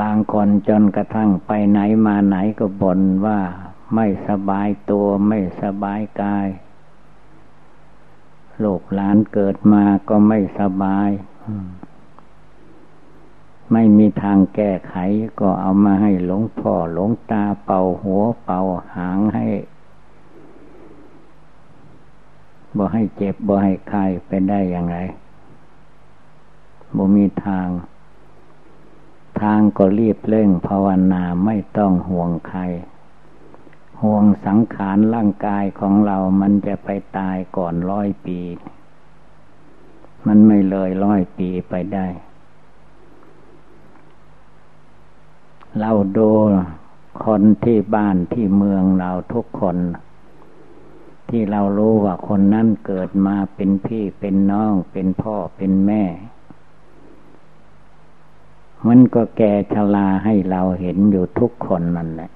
[0.00, 3.40] บางคนจนกระทั่งไปไหนมาไหนก็บ่นว่า
[3.94, 6.48] ไม่สบายตัวไม่สบายกาย
[8.58, 11.10] โลกหลานเกิดมาก็ไม่สบาย
[13.72, 14.94] ไม่มีทางแก้ไข
[15.40, 18.60] ก็เอามาให้หลวงพ่อหลวงตาเป่าหัวเป่า
[18.94, 19.48] หางให้
[22.76, 24.98] บ่ให้เจ็บบ่ให้ไข้เป็นได้อย่างไร
[26.96, 27.68] บ่มีทาง
[29.40, 32.60] ทางก็รีบเร่งภาวนาไม่ต้องห่วงใคร
[34.02, 38.40] ห่วงสังขารร่างกายของเรามันจะไปตายก่อนร้อยปี
[40.26, 42.06] มันไม่เลยร้อยปีไปได้
[45.80, 46.30] เราดู
[47.26, 49.76] คนที่บ้านที่เมืองเราทุกคน
[51.28, 56.04] ที่เรารู้ว่าคนนั้นเกิดมาเป็นพี่เป็นน้องเป็นพ่อเป็นแม่
[58.88, 62.30] มันก็แก่ชราให้เราเห็นอยู่ทุกคนนั่นแหละ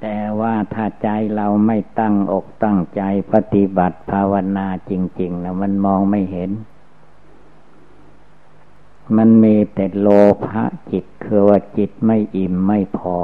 [0.00, 6.50] แต่ว่าถ้าใจเราไม่ตั้งอกตั้งใจปฏิบัติภาวนาจริงๆนะมันมองไม่เห็น
[9.16, 10.08] มันมีแต่โล
[10.46, 13.16] ภะจิตคือว่าจิตไม่อิ่มไม่พอ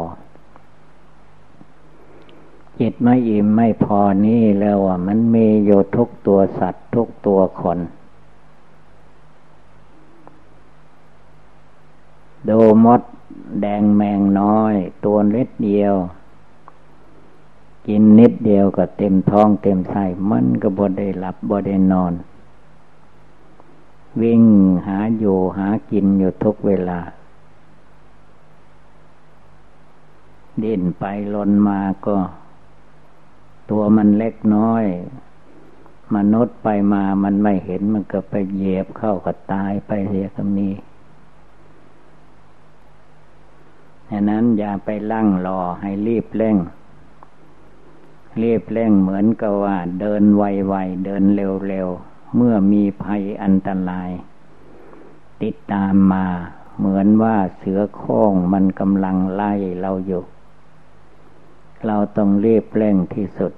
[2.81, 7.79] จิตไม่อิ่มไม่พอนี่แล้วว่ามันมีอยู่ทุกตัวสัตว์ทุกตัวคน
[12.49, 13.01] ดูมด
[13.61, 15.94] แดงแมงน้อย ตัวเล็กเดียว
[17.87, 22.12] กินนิดเดียวก็เต็มท้องเต็มไส้มันก็บ่ได้หลับบ่ได้นอน
[24.22, 24.42] วิ่ง
[24.87, 27.00] หาอยู่หากินอยู่ทุกเวลา
[30.61, 32.16] เดินไปลนมาก็
[33.70, 34.85] ตัวมันเล็กน้อย
[36.16, 40.68] มนุษย์ไปมามันไม่เห็นมันก็ไปเหยียบเข้าก็ตายไปเสียก็มี
[44.11, 46.57] ดังนั้นอย่าไปลั่งรอให้รีบเร่ง
[48.42, 54.11] รีบเร่งเหมือนกับว่า เดินไวๆเดินเร็วๆ เมื่อมีภัยอันตราย
[55.42, 56.27] ติดตามมา
[56.79, 60.23] เหมือนว่าเสือโค้งมันกำลังไล่เราอยู่
[61.87, 63.53] เราต้องรีบเร่งที่สุด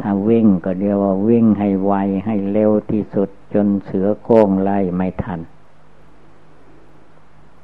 [0.00, 1.94] ถ้าวิ่งก็เดียวว่าวิ่งให้ไว
[2.26, 5.40] ให้เร็วที่สุด จนเสือโค้งไล่ไม่ทัน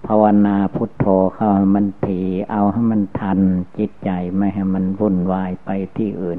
[0.06, 3.40] ภาวนาพุทโธเข้ามันถีเอาให้มันทัน
[3.78, 6.36] จิตใจไม่ให้มันวุ่นวายไปที่อื่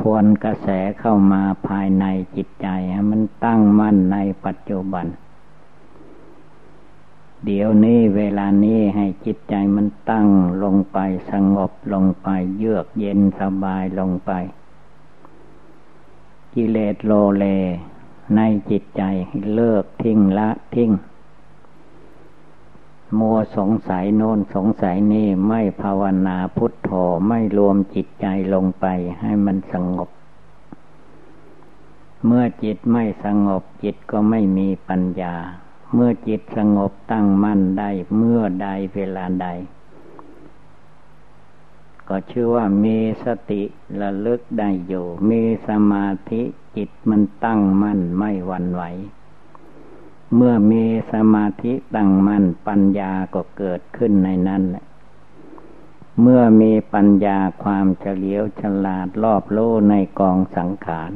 [0.00, 0.68] ทวนกระแส
[1.00, 2.04] เข้ามาภายใน
[2.36, 5.06] จิตใจให้มันตั้งมั่นในปัจจุบัน
[7.44, 10.28] เดี๋ยวนี้เวลานี้ให้จิตใจมันตั้ง
[10.62, 10.98] ลงไป
[11.30, 14.32] สงบลงไปเยือกเย็นสบายลงไป
[16.54, 17.44] กิเลสโลเล
[18.36, 19.02] ในจิตใจ
[19.54, 20.90] เลิกทิ้งละทิ้ง
[23.18, 26.90] มัวสงสัยโน้นสงสัยนี่ไม่ภาวนาพุทโธ
[27.28, 28.86] ไม่รวมจิตใจลงไป
[29.20, 30.08] ให้มันสงบ
[32.26, 35.34] เมื่อจิตไม่สงบจิตก็ไม่มีปัญญา
[35.94, 39.48] เมื่อจิตสงบตั้งมั่นได้เมื่อใดเวลาใด
[42.08, 43.62] ก็ชื่อว่ามีสติ
[44.00, 46.42] ระลึกได้อยู่ มีสมาธิ
[46.76, 48.82] จิตมันตั้งมั่นไม่หวั่นไหว
[50.34, 54.84] เมื่อมีสมาธิตั้งมั่นปัญญาก็เกิดขึ้นในนั้นแหละ
[56.20, 59.58] เมื่อมีปัญญาความเฉลียวฉลาดรอบโล
[59.90, 61.12] ในกองสังขาร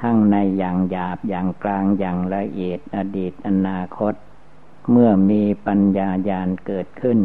[0.00, 4.14] ทั้งในอย่างหยาบอย่างกลางอย่างละเอียดอดีตอนาคต
[4.90, 7.18] เมื่อมีปัญญาญาณเกิดขึ้น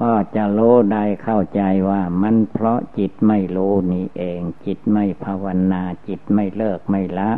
[0.00, 0.60] ก็จะโล
[0.92, 3.58] ได้เข้าใจว่ามันเพราะจิตไม่โล
[3.92, 7.30] นี่เอง จิตไม่ภาวนาจิตไม่เลิกไม่ละ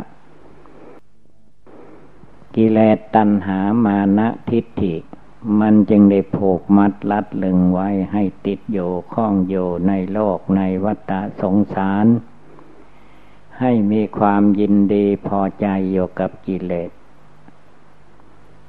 [2.55, 4.95] กิเลสตัณหามานะทิฏฐิ
[5.59, 12.05] มันจึงได้ผูกมัดลัดลึงไว้ให้ติดอยู่ข้องอยู่ในโลกในวัฏสงสาร
[13.59, 16.91] ให้มีความยินดีพอใจอยู่กับกิเลส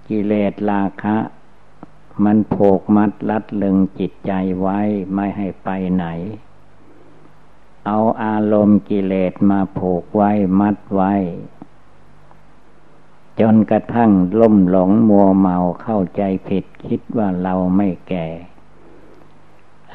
[0.09, 1.19] กิเลสราคะ
[2.25, 4.81] มันโผกมัดลัดลึงจิตใจไว้
[5.15, 6.07] ไม่ให้ไปไหน
[7.87, 11.15] เอาอารมณ์กิเลสมาผูกไว้มัดไว้
[13.41, 18.29] จนกระทั่งล่มหลงมัวเมาเข้าใจผิดคิดว่าเราไม่แก่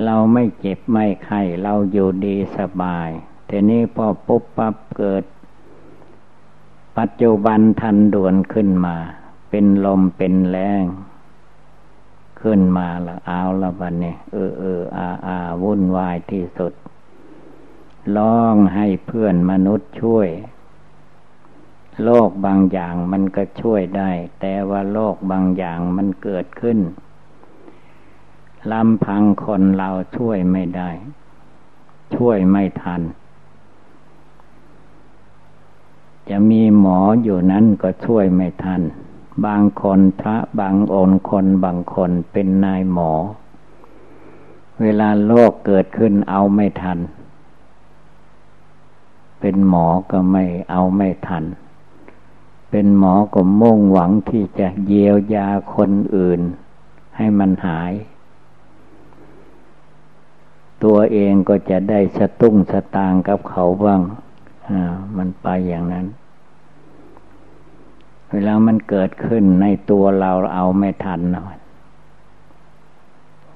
[0.03, 3.09] เราไม่เจ็บไม่ไข้เราอยู่ดีสบาย
[3.49, 5.23] ทีนี้พอปุ๊บปั๊บเกิด
[6.97, 8.95] ปัจจุบันทันด่วนขึ้นมา
[9.49, 10.83] เป็นลมเป็นแรง
[12.41, 16.73] ขึ้นมาล้วเอาละบันเนี่ยเออเอออาอาวุ่นวายที่สุด
[18.17, 20.29] ร้องให้เพื่อนมนุษย์ช่วย
[22.03, 26.79] โลกบางอย่างมันก็ช่วยได้ แต่ว่าโลกบางอย่างมันเกิดขึ้น
[28.71, 30.89] ลำพังคนเราช่วยไม่ได้
[32.15, 33.01] ช่วยไม่ทัน
[36.29, 38.81] จะมีหมออยู่นั้นก็ช่วยไม่ทัน
[39.45, 43.11] บางคนพระบางองค์คนบางคนเป็นนายหมอ
[44.81, 46.99] เวลาโรคเกิดขึ้นเอาไม่ทัน
[49.39, 51.43] เป็นหมอก็ไม่เอาไม่ทัน
[52.77, 56.41] เป็นหมอก็มุ่งหวังที่จะเยียวยาคนอื่น
[57.17, 57.93] ให้มันหาย
[60.83, 64.01] ตัวเองก็จะได้สตุ้งสตางกับเขาบ้าง
[65.17, 66.07] มันไปอย่างนั้น
[68.31, 71.43] เวลามันเกิดขึ้นในตัวเราเอาไม่ทันนะ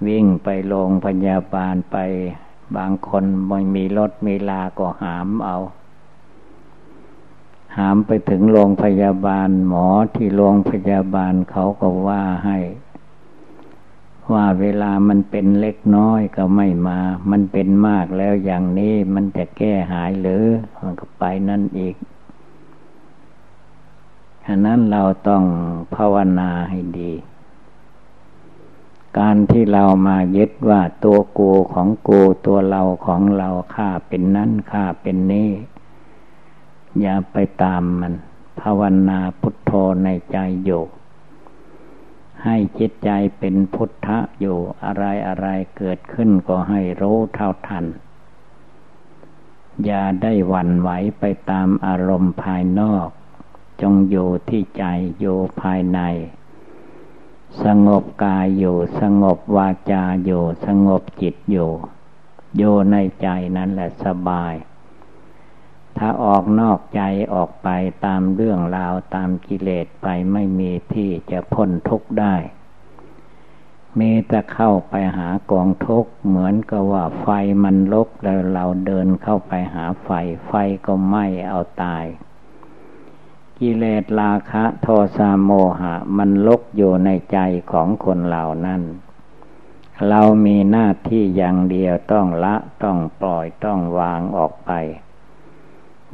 [0.08, 1.98] วิ่งไปโรงพยาบาลไป
[2.78, 5.58] บางคนไม่มีรถมีลาก็หามเอา
[7.78, 12.58] หามไปถึงโรงพยาบาลหมอที่โรงพยาบาลเขาก็ว่าให้
[14.32, 17.00] ว่าเวลามันเป็นเล็กน้อยก็ไม่มา
[17.32, 20.44] มันเป็นมากแล้วอย่างนี้มันจะแก้หายหรือ
[20.82, 21.96] มันก็ไปนั่นอีก
[24.46, 25.44] ฉะนั้นเราต้อง
[25.96, 27.12] ภาวนาให้ดี
[29.20, 35.50] การที่เรามายึดว่าตัวกูของกูตัวเราของเราข้าเป็นนั้นข้าเป็นนี้
[37.02, 38.14] อย่าไปตามมัน
[38.60, 39.72] ภาวนาพุทโธ
[40.04, 40.84] ในใจอยู่
[42.44, 45.48] ให้จิตใจเป็นพุทธะอยู่อะไรอะไร
[45.78, 47.86] เกิดขึ้นก็ให้รู้เท่าทัน
[49.86, 53.10] อย่าได้หวั่นไหวไปตามอารมณ์ภายนอก
[53.82, 54.86] จงอยู่ที่ใจ
[55.20, 56.00] อยู่ภายใน
[57.64, 61.72] สงบกายอยู่ สงบวาจาอยู่ สงบจิตอยู่
[62.58, 64.54] อยู่ในใจนั้นแหละสบาย
[66.00, 67.02] ถ้าออกนอกใจ
[67.34, 67.70] ออกไป
[68.06, 72.36] ตามเรื่องราวตามกิเลสไปไม่มีที่จะพ้นทุกข์ได้
[74.00, 77.28] มีแต่เข้าไปหากองทุกข์เหมือนกับว่าไฟ
[77.64, 80.10] มันลกแล้วเราเดินเข้าไปหาไฟ
[80.48, 80.54] ไฟ
[80.86, 82.06] ก็ไหม้เอาตาย
[83.60, 87.40] กิเลสราคะโทสะโมหะ มันลกอยู่ในใจ
[87.72, 88.82] ของคนเหล่านั้น
[90.10, 94.72] เรามีหน้าที่อย่างเดียวต้องละต้องปล่อยต้องวางออกไป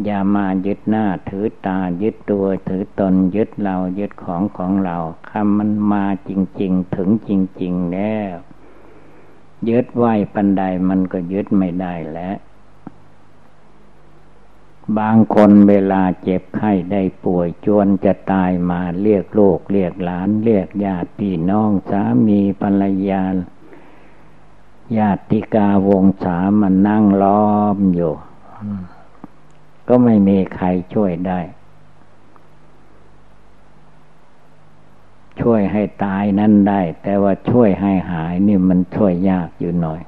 [0.04, 4.98] อย่ามายึดหน้าถือตายึดตัวถือตนยึดเรายึดของของเรา
[5.30, 6.32] คำมันมาจ
[6.62, 7.30] ริง ๆ ถึงจ
[7.62, 8.34] ริง ๆ แล้ว
[9.70, 12.36] ยึดไหวปันใดมันก็ยึดไม่ได้แล้ว
[14.98, 23.24] บางคนเวลาเจ็บไข้ได้ป่วยจวนจะตายมาเรียกลูกเรียกหลาน เรียกญาติพี่น้องสามีภรรยา
[24.98, 28.14] ญาติกาวงสามันนั่งล้อมอยู่
[29.88, 31.40] ก็ไม่มีใครช่วยได้
[35.42, 40.02] ช่วยให้ตายนั่นได้ แต่ว่าช่วยให้หายนี่มันช่วยยากอยู่หน่อย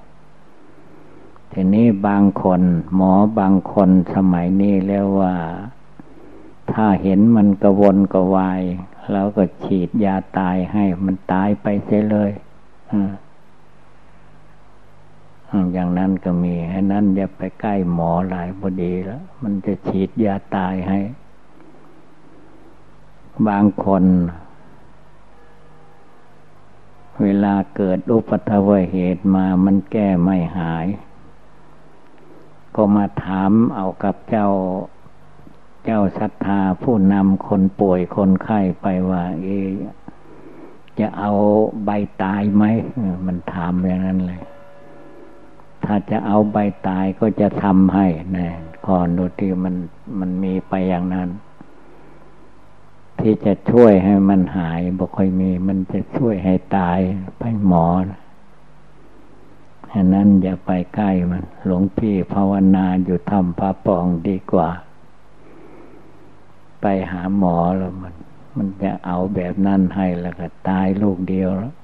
[1.51, 2.61] ทีนี้บางคน
[2.95, 5.33] หมอบางคนสมัยนี้แล้วว่า
[6.71, 8.61] ถ้าเห็นมันกระวนกระวาย
[9.11, 12.31] แล้วก็ฉีดยาตายให้มันตายไปเสียเลย
[12.91, 13.11] อืม
[15.73, 20.99] อย่างนั้นก็มีให้นั้นอย่าไปใกล้หมอหลายพอดีแล้ว มันจะฉีดยาตายให้
[23.47, 24.03] บางคน
[27.23, 30.87] เวลาเกิดอุปัตวเหตุมามันแก้ไม่หาย
[32.75, 34.47] ก็มาถามเอากับเจ้า
[35.85, 39.47] เจ้าศรัทธาผู้นำคนป่วยคนไข้ไปว่า เอ
[40.99, 41.31] จะเอา
[41.85, 41.89] ใบ
[42.23, 42.63] ตายไหม
[43.25, 44.41] มันถามอย่างนั้นเลย
[45.85, 46.57] ถ้าจะเอาใบ
[46.87, 48.07] ตายก็จะทำให้
[48.37, 48.47] นะ
[48.87, 49.75] ก่อนดูที่มัน
[50.19, 51.29] มันมีไปอย่างนั้น
[53.19, 56.99] ที่จะช่วยให้มันหายบ่ค่อยมี มันจะช่วยให้ตาย
[57.39, 57.85] ไปหมอ
[59.91, 64.69] ฉะนั้นอย่าไปใกล้มัน หลวงพี่ภาวนาอยู่ทำพระปองดีกว่า
[66.81, 68.13] ไปหาหมอแล้วมัน
[68.57, 71.75] มันจะเอาแบบนั้นให้แล้วก็ตายลูกเดียวแล้ว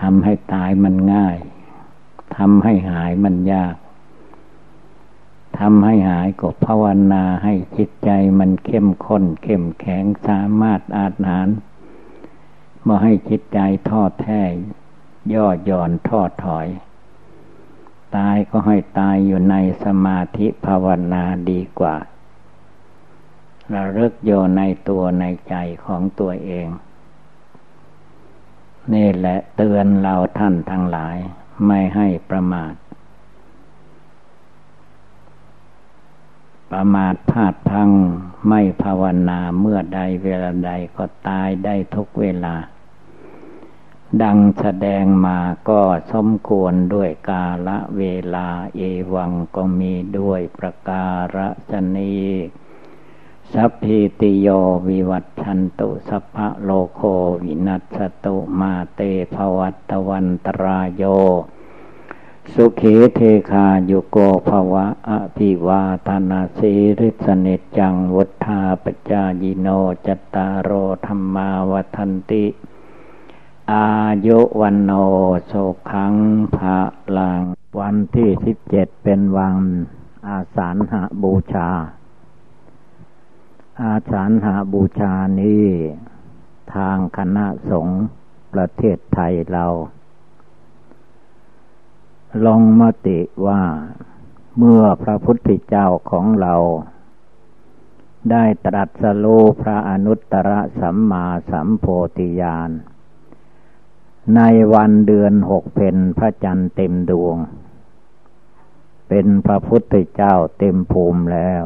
[0.00, 1.36] ทำให้ตายมันง่าย
[2.36, 3.76] ทำให้หายมันยาก
[5.58, 11.48] ทำให้หายก็ภาวนาให้จิตใจมันเข้มข้น เข้มแข็งสามารถอาจหาร
[12.86, 13.58] มาให้จิตใจ
[13.90, 14.42] ทอดแท้
[15.32, 16.66] ย่อหย่อนทอดถอย
[18.16, 21.96] ตายก็ให้ตายอยู่ในสมาธิภาวนาดีกว่า
[23.74, 25.54] ระลึกอยู่ในตัวในใจ
[25.84, 26.68] ของตัวเอง
[28.94, 31.16] นี่แหละเตือนเราท่านทั้งหลาย
[31.66, 32.74] ไม่ให้ประมาท
[36.70, 37.90] ประมาทพลาดพัง
[38.48, 42.54] ไม่ภาวนาเมื่อใดเวลาใดก็ตายได้ทุกเวลา
[44.22, 45.38] ดังแสดงมา
[45.68, 45.82] ก็
[46.12, 48.02] สมควรด้วยกาละเว
[48.34, 48.80] ลาเอ
[49.14, 51.36] วังก็มีด้วยประการ
[51.70, 52.16] ฉนี
[53.54, 54.48] สัพพิติโย
[54.88, 57.00] วิวัตชันตุ สัพพะโลโค
[57.44, 59.00] วินัสตุมาเต
[59.34, 61.02] ภวัตวันตรายโย
[62.52, 63.20] สุขีเท
[63.50, 64.18] คาโยโก
[64.48, 67.46] ภวะอภิวาธนาสีริสเน
[67.78, 69.68] จังวุธาปจายิโน
[70.06, 70.70] จตารโร
[71.06, 72.46] ธรรมาวัันติ
[73.72, 73.88] อา
[74.26, 74.92] ยุวันโน
[75.46, 75.52] โส
[75.90, 76.14] ขัง
[76.56, 76.78] ภา
[77.16, 77.42] ลัง
[77.80, 79.56] วันที่สิบเจ็ดเป็นวัน
[80.26, 81.68] อาสาฬหบูชา
[83.84, 85.66] อาสาฬหาบูชานี้
[86.74, 88.04] ทางคณะสงฆ์
[88.52, 89.66] ประเทศไทยเรา
[92.46, 93.62] ลงมติว่า
[94.58, 96.54] เมื่อพระพุทธเจ้าของเรา
[98.30, 100.50] ได้ตรัสรู้พระอนุตตร
[100.80, 101.84] สัมมาสัมโพ
[102.16, 102.70] ธิญาณ
[104.36, 104.40] ใน
[104.74, 107.36] วันเดือนหกเพนพระจันทร์เต็มดวง
[109.08, 111.64] เป็นพระพุทธเจ้าเต็มภูมิแล้ว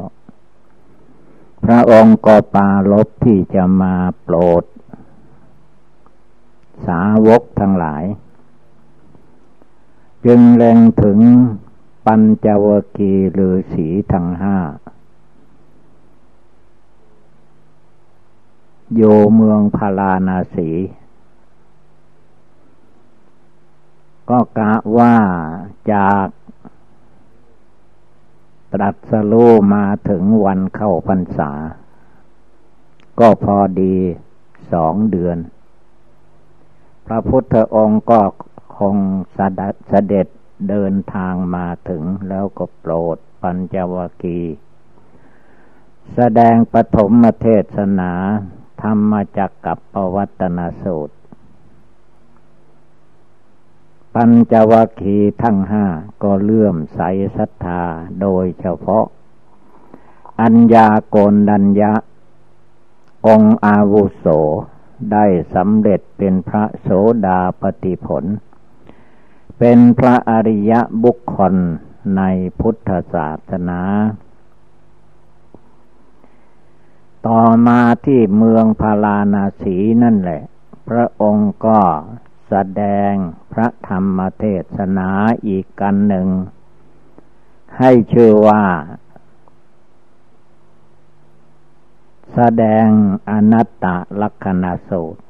[1.65, 4.65] พระองค์ก็ปาลบที่จะมาโปรด
[6.87, 8.05] สาวกทั้งหลาย
[10.25, 11.19] จึงแรงถึง
[12.07, 14.59] ปัญจวคีหรือสีทั้งห้า
[18.95, 19.03] โย
[19.35, 20.71] เมืองพาราณสี
[24.31, 25.15] ก็กะว่า
[25.93, 26.27] จาก
[28.73, 31.53] ตรัสรู้มาถึงวันเข้าพรรษา
[33.18, 33.97] ก็พอดี
[34.73, 35.39] สองเดือน
[37.07, 38.20] พระพุทธองค์ก็
[38.79, 38.97] คง
[39.37, 39.39] ส
[39.89, 40.27] เสด็จ
[40.68, 44.41] เดินทางมาถึงแล้วก็โปรดปัญจวกี
[46.14, 48.12] แสดงปฐมเทศนา
[48.83, 51.14] ธรรมจักกับปวัตนาสูตร
[54.15, 55.85] ปัญจวคีทั้งห้า
[56.23, 57.01] ก็เลื่อมใส
[57.37, 57.83] ศรัทธา
[58.21, 59.05] โดยเฉพาะ
[60.41, 61.93] อัญญาโกนดัญญะ
[63.27, 64.27] องอาวุโส
[65.13, 66.89] ได้สำเร็จเป็นพระโส
[67.27, 68.25] ดาปติผล
[69.59, 70.73] เป็นพระอริย
[71.05, 71.55] บุคคล
[72.17, 72.23] ใน
[72.61, 73.81] พุทธศาสนา
[77.27, 80.43] ต่อมาที่เมืองพาราณสีนั่นแหละ
[80.89, 81.81] พระองค์ก็
[82.55, 83.14] แสดง
[83.53, 84.44] พระธรรมเท
[84.76, 85.09] ศนา
[85.46, 86.28] อีกกันหนึ่ง
[87.78, 88.64] ให้ชื่อว่า
[92.34, 92.86] แสดง
[93.30, 93.86] อนัตต
[94.22, 95.22] ลักษณสูตร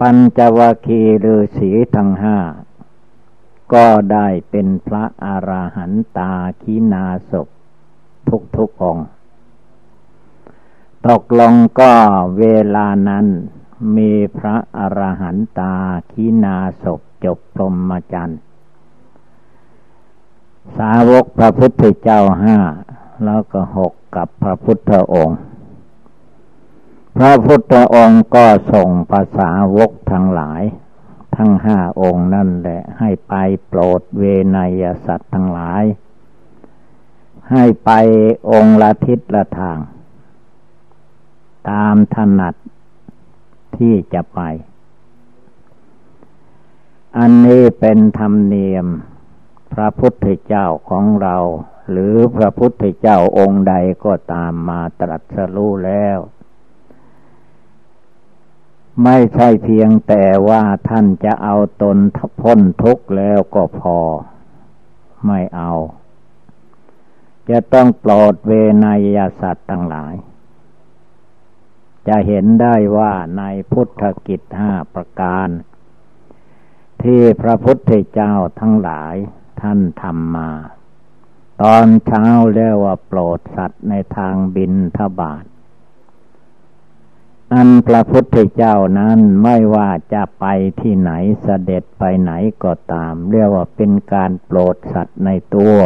[0.00, 2.38] ปัญจวคีฤาษีทั้งห้า
[3.74, 6.32] ก็ได้เป็นพระอราหันตา
[6.62, 7.48] คีนาศพ
[8.28, 8.98] ทุกทุกอง
[11.08, 11.92] ตกลงก็
[12.38, 12.44] เว
[12.74, 13.26] ลานั้น
[13.96, 15.74] มีพระอรหันตา
[16.10, 18.40] คีนาศพจบพรหมจรรย์
[20.76, 22.58] สาวกพระพุทธเจ้าห้า
[23.24, 25.38] แล้วก็หกกับพระพุทธองค์
[27.16, 30.62] พระพุทธองค์ก็ส่งภาษาวกทั้งหลาย
[31.36, 33.34] ทั้งห้าองค์นั่นแหละให้ไป
[33.66, 34.22] โปรดเว
[34.56, 35.84] นยสัตว์ทั้งหลาย
[37.50, 37.90] ให้ไป
[38.50, 39.78] องค์ละทิศละทาง
[41.70, 42.54] ตามถนัด
[43.76, 44.40] ที่จะไป
[47.18, 48.86] อันนี้เป็นธรรมเนียม
[49.72, 51.36] พระพุทธเจ้าของเรา
[51.90, 56.18] หรือพระพุทธเจ้าองค์ใดก็ตามมาตรัสรู้แล้ว
[59.04, 61.98] ไม่ใช่เพียงแต่ว่าท่านจะเอาตน
[62.40, 63.98] พ้นทุกข์แล้วก็พอ
[65.26, 65.72] ไม่เอา
[67.50, 68.52] จะต้องปลอดเว
[68.84, 68.86] น
[69.16, 70.14] ยสัตว์ทั้งหลาย
[72.08, 73.42] จะเห็นได้ว่าใน
[73.72, 75.48] พุทธกิจห้าประการ
[77.02, 79.14] ที่พระพุทธเจ้าทั้งหลาย
[79.60, 80.50] ท่านทำมา
[81.62, 85.44] ตอนเช้าเรียกว่าโปรดสัตว์ในทางบินทบาท
[87.52, 90.44] อันพระพุทธเจ้านั้นไม่ว่าจะไป
[90.80, 91.10] ที่ไหน
[91.42, 92.32] เสด็จไปไหน
[92.64, 95.76] ก็ตาม เรียกว่าเป็นการโปรดสัตว์ในตัว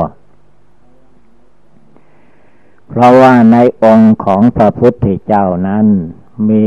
[2.89, 5.87] เพราะว่าในองค์ของพระพุทธเจ้านั้น
[6.49, 6.66] มี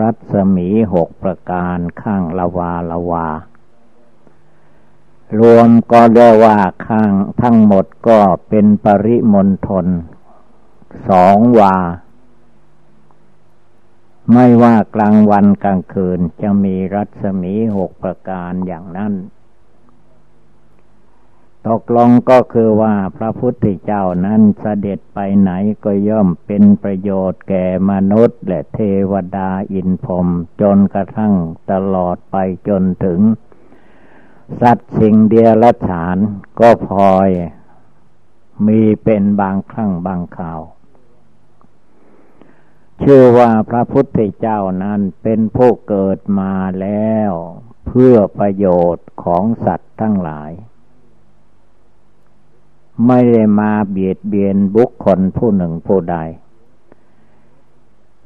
[0.00, 3.28] รัศมีหกประการข้างละวาละวา
[5.40, 7.12] รวมก็เรียกว่าข้าง
[7.42, 9.86] ทั้งหมดก็เป็นปริมณฑล
[11.08, 11.76] สองวา
[14.32, 19.12] ไม่ว่ากลางวันกลางคืนจะมีรัศมีหกประการอย่างนั้น
[21.68, 25.50] ตกลงก็คือว่าพระพุทธเจ้านั้นเสด็จไปไหน
[25.84, 30.28] ก็ย่อมเป็นประโยชน์แก่มนุษย์ และเทวดาอินพรม
[30.60, 31.34] จนกระทั่ง
[31.70, 32.36] ตลอดไป
[32.68, 33.20] จนถึง
[34.60, 36.16] สัตว์สิ่งเดียรฉาน
[36.60, 37.28] ก็พลอย
[38.66, 40.60] มีเป็นบางครั้งบางข่าว
[43.02, 47.32] ชื่อว่าพระพุทธเจ้านั้นเป็นผู้เกิดมาแล้ว
[47.86, 50.52] เพื่อประโยชน์ของสัตว์ทั้งหลาย
[53.06, 56.16] ไม่ได้มาเบียดเบียนบุคคลผู้หนึ่งผู้ใด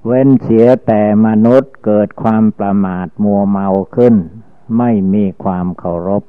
[0.05, 4.15] เว้นเสียแต่มนุษย์เกิดความประมาทมัวเมาขึ้น
[4.79, 6.25] ไม่มีความเคารพ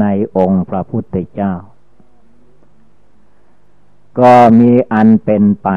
[0.00, 0.04] ใน
[0.36, 1.52] องค์พระพุทธเจ้า
[4.20, 5.70] ก็มีอันเป็นไป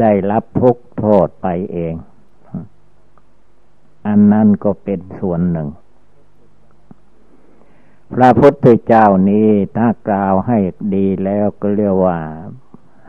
[0.00, 1.94] ได้รับทุกโทษไปเอง
[4.06, 5.68] อันนั้นก็เป็นส่วนหนึ่ง
[8.12, 10.58] พระพุทธเจ้านี้ถ้ากล่าวให้
[10.94, 12.18] ดีแล้วก็เรียกว่า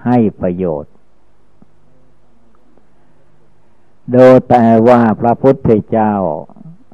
[0.05, 0.93] ให้ประโยชน์
[4.11, 6.13] โดยแต่ว่าพระพุทธเจ้า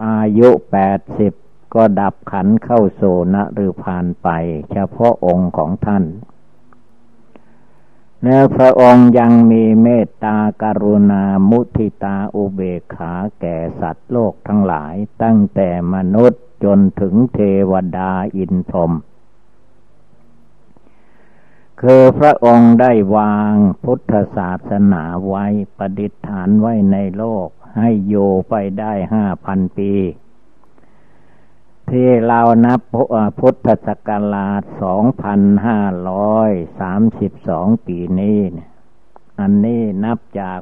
[0.07, 1.33] อายุแปดสิบ
[1.73, 3.01] ก็ดับขันเข้าโซ
[3.33, 4.27] นะหรือผ่านไป
[4.71, 6.03] เฉพาะองค์ของท่าน
[8.23, 17.39] แล้วพระองค์ยังมีเมตตากรุณามุทิตาอุเบกขาแก่สัตว์โลกทั้งหลายตั้งแต่มนุษย์ จนถึงเท
[17.71, 18.91] วดาอินพรม
[21.81, 23.53] คือพระองค์ได้วาง
[23.83, 25.45] พุทธศาสนาไว้
[25.77, 27.47] ประดิษฐานไว้ในโลก
[27.77, 28.15] ให้โย
[28.49, 29.93] ไปได้ห้าพันปี
[31.89, 32.79] ที่เรานับ
[33.39, 38.39] พุทธศักราชสองพันห้าร้อยสามสิบสองปีนี้
[39.39, 40.59] อันนี้นับจาก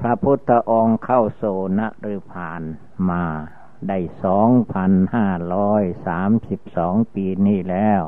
[0.00, 1.42] พระพุทธองค์เข้าโซ
[1.78, 2.62] นหรือผ่าน
[3.10, 3.24] มา
[3.88, 8.02] ได้สองพันห้าร้อยสามสิบสองปีนี้แล้ว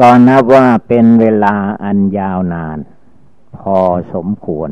[0.00, 2.78] ก็นับว่าเป็นเวลาอันยาวนาน
[3.56, 3.78] พอ
[4.14, 4.70] สมควร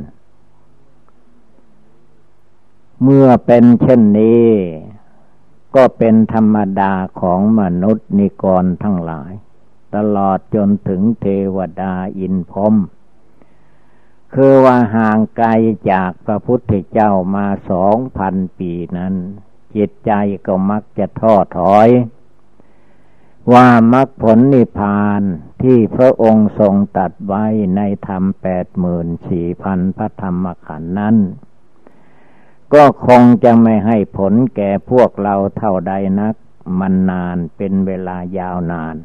[3.03, 4.51] เมื่อเป็นเช่นนี้
[5.75, 9.33] ก็เป็นธรรมดาของมนุษย์นิกรทั้งหลาย
[9.95, 11.27] ตลอดจนถึงเท
[11.57, 12.75] วดาอินพรม
[14.39, 15.49] คือว่าห่างไกล
[15.93, 19.15] จากพระพุทธเจ้ามาสองพันปีนั้น
[19.77, 20.13] จิตใจ
[20.47, 21.89] ก็มักจะท้อถอย
[23.53, 25.23] ว่ามรรคผลนิพพาน
[25.63, 27.45] ที่พระองค์ทรงตัดไว้
[27.77, 31.17] ในธรรมแปดหมื่นสี่พันพระธรรมขันธ์นั้น
[32.75, 36.35] ก็คงจะไม่ให้ผลแก่พวกเราเท่าใดนัก
[36.81, 38.97] มันนานเป็นเวลายาวนาน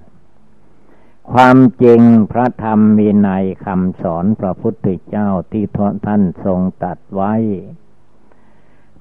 [1.30, 2.02] ความจริง
[2.32, 3.30] พระธรรมมีใน
[3.66, 5.66] คำสอนพระพุทธเจ้าที่
[6.06, 7.34] ท่านทรงตัดไว้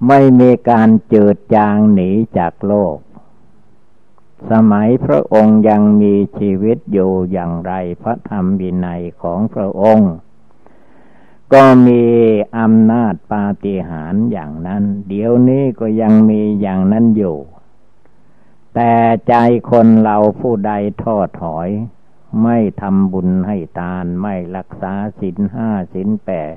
[0.06, 2.96] ไม่มีการเจิดจางหนีจากโลก
[4.50, 10.12] สมัยพระองค์ยังมีชีวิตอยู่อย่างไรพระธรรมวินัยของพระองค์
[11.52, 12.04] ก็มี
[12.58, 17.36] อำนาจปาฏิหาริย์อย่างนั้น เดี๋ยวนี้ก็ยังมีอย่างนั้นอยู่
[18.74, 18.92] แต่
[19.28, 19.34] ใจ
[19.70, 21.68] คนเราผู้ใดท้อถอย
[22.42, 26.56] ไม่ทำบุญให้ทาน ไม่รักษาศีลห้าศีลแปด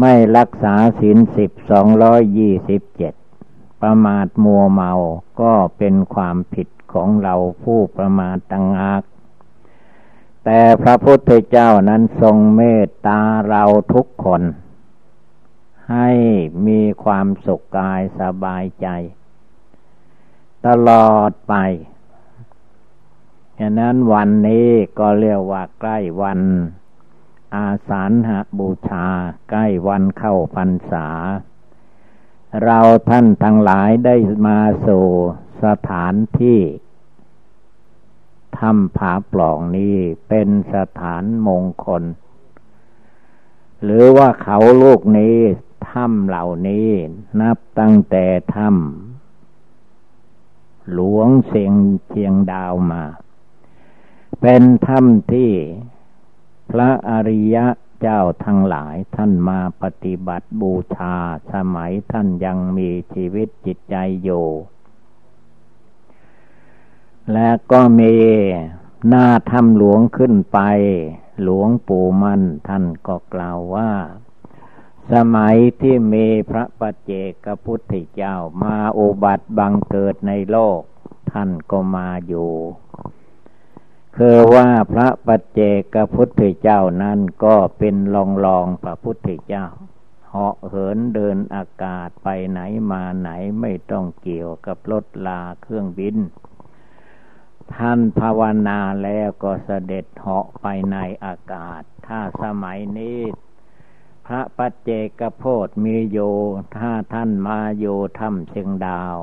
[0.00, 3.14] ไม่รักษาศีลสิบสองร้อยยี่สิบเจ็ด
[3.82, 4.92] ประมาทมัวเมา
[5.40, 9.02] ก็เป็นความผิดของเราผู้ประมาทตังอาก
[10.44, 14.42] แต่พระพุทธเจ้านั้นทรงเมตตาเราทุกคน
[15.92, 16.10] ให้
[16.66, 18.86] มีความสุขกายสบายใจ
[20.66, 21.54] ตลอดไป
[23.58, 26.40] ฉะนั้นวันนี้ก็เรียกว่าใกล้วัน
[27.56, 29.06] อาสาฬหบูชา
[29.50, 31.06] ใกล้วันเข้าพรรษา
[32.64, 35.06] เราท่านทั้งหลายได้มาสู่
[35.64, 36.60] สถานที่
[38.58, 39.96] ถ้ำผาปล่องนี้
[40.28, 42.02] เป็นสถานมงคล
[43.82, 45.36] หรือว่าเขาลูกนี้
[45.90, 46.88] ถ้ำเหล่านี้
[47.40, 51.72] นับตั้งแต่ถ้ำหลวงเสียง
[52.08, 53.02] เชียงดาวมา
[54.40, 55.52] เป็นธรรมที่
[56.70, 57.66] พระอริยะ
[58.00, 61.16] เจ้าทั้งหลายท่านมาปฏิบัติบูชา
[61.52, 64.46] สมัยท่านยังมีชีวิตจิตใจอยู่
[67.32, 68.14] และก็มี
[69.08, 70.58] หน้าธรรมหลวงขึ้นไป
[71.42, 73.92] หลวงปู่มั่นท่านก็กล่าวว่า
[75.12, 77.12] สสมัยที่มีพระปัจเจ
[77.44, 80.80] กพุทธเจ้ามาอุบัติบังเกิดในโลก
[81.32, 82.52] ท่านก็มาอยู่
[84.22, 85.60] คือว่าพระปัจเจ
[85.94, 89.66] กพุทธเจ้านั้นก็เป็นลองลองพระพุทธเจ้า
[90.28, 92.60] เหาะเหินเดินอากาศไปไหน
[92.90, 96.16] มาไหนไม่ต้องเกี่ยวกับรถลาเครื่องบิน
[97.74, 103.20] ท่านภาวนาแล้วก็เสด็จเหาะไปในอากาศ ถ้าสมัยนี้
[104.26, 104.90] พระปัจเจ
[105.20, 106.18] กโพธมีโย
[106.78, 107.86] ถ้าท่านมาโย
[108.18, 109.16] ถ้ำเชียงดาว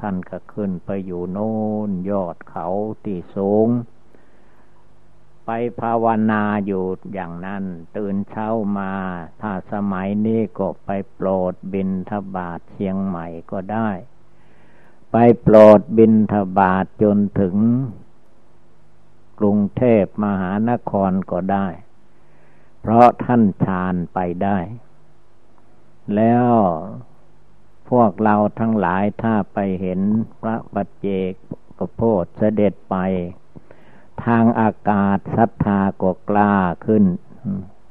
[0.00, 1.54] ท่านก็ขึ้นไปอยู่โน่
[1.88, 2.66] นยอดเขา
[3.04, 3.68] ที่สูง
[5.46, 7.64] ไปภาวนาอยู่อย่างนั้น
[7.96, 8.92] ตื่นเช้ามา
[9.40, 13.90] ถ้าสมัยนี้ก็ไปโปรดบินทบาทเชียงใหม่ก็ได้
[15.12, 17.56] ไปโปรดบินทบาทจนถึง
[19.38, 21.68] กรุงเทพมหานครก็ได้
[22.80, 24.58] เพราะท่านฌานไปได้
[26.14, 26.50] แล้ว
[27.90, 30.00] พวกเราทั้งหลายถ้าไปเห็น
[30.40, 31.32] พระปัจเจก
[31.78, 32.96] กโพธเสด็จไป
[34.24, 36.54] ทางอากาศศรัทธาก็กล้า
[36.86, 37.04] ขึ้น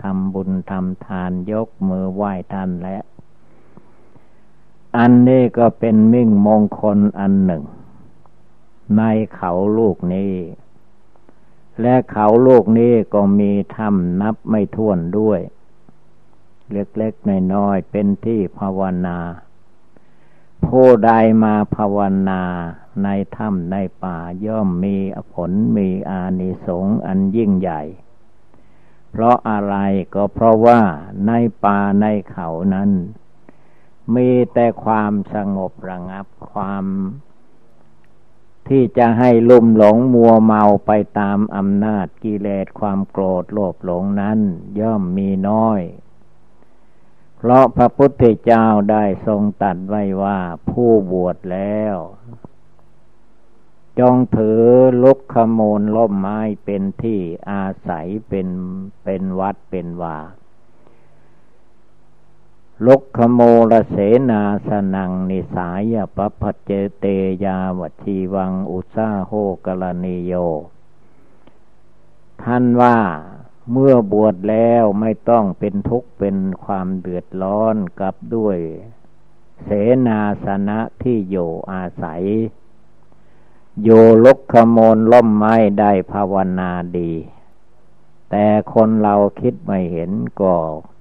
[0.02, 2.98] ทำบุญทำทานยกมือไหว้ท่านและ
[4.98, 7.64] อันนี้ก็เป็นมิ่งมงคลอันหนึ่ง
[8.98, 9.02] ใน
[9.36, 10.34] เขาลูกนี้
[11.82, 15.40] และเขาโลกนี้ก็มีถ้ำนับไม่ถ้วนด้วย
[16.72, 19.18] เล็กๆน้อยๆเป็นที่ภาวนา
[20.70, 21.12] ผู้ใด
[21.44, 21.98] มาภาว
[22.30, 22.44] นา
[23.04, 24.98] ในถ้ำในป่าย่อมมี
[25.34, 27.82] ผลมีอานิสงส์อันยิ่งใหญ่
[29.10, 29.76] เพราะอะไร
[30.14, 30.82] ก็เพราะว่า
[31.28, 31.32] ใน
[31.64, 32.92] ป่าในเขานั้น
[34.16, 36.86] มีแต่ความสงบระงับความ
[38.68, 44.40] ที่จะให้ลุ่มหลงมัวเมาไปตามอำนาจกิเลสความโกรธโลภหลงนั้น
[44.80, 45.82] ย่อมมีน้อย
[47.48, 50.40] เพราะพระพุทธเจ้าได้ทรงตัดไว้ว่า
[50.70, 51.96] ผู้บวชแล้ว
[54.00, 54.62] จงถือ
[55.04, 57.20] ลุกขโมลล่มไม้เป็นที่
[57.52, 58.48] อาศัยเป็น
[59.04, 60.18] เป็นวัดเป็นว่า
[62.86, 63.40] ลุกขโม
[63.72, 63.96] ลเส
[64.30, 67.06] นาสนังนิสายปปัจเจเต
[67.46, 69.32] ยาวัชีวังอุซาโห
[69.66, 70.34] กรณีโย
[72.44, 72.98] ท่านว่า
[73.72, 78.58] เมื่อบวชแล้วไม่ต้องเป็นทุกข์เป็นความเดือดร้อนกับด้วย
[79.64, 79.70] เส
[80.08, 82.24] นาสนะที่อยู่อาศัย
[83.84, 83.90] โย
[84.24, 87.12] ลุกขโมลล่มไม้ได้ภาวนาดี
[88.32, 90.12] แต่คนเราคิดไม่เห็น
[90.42, 90.56] ก็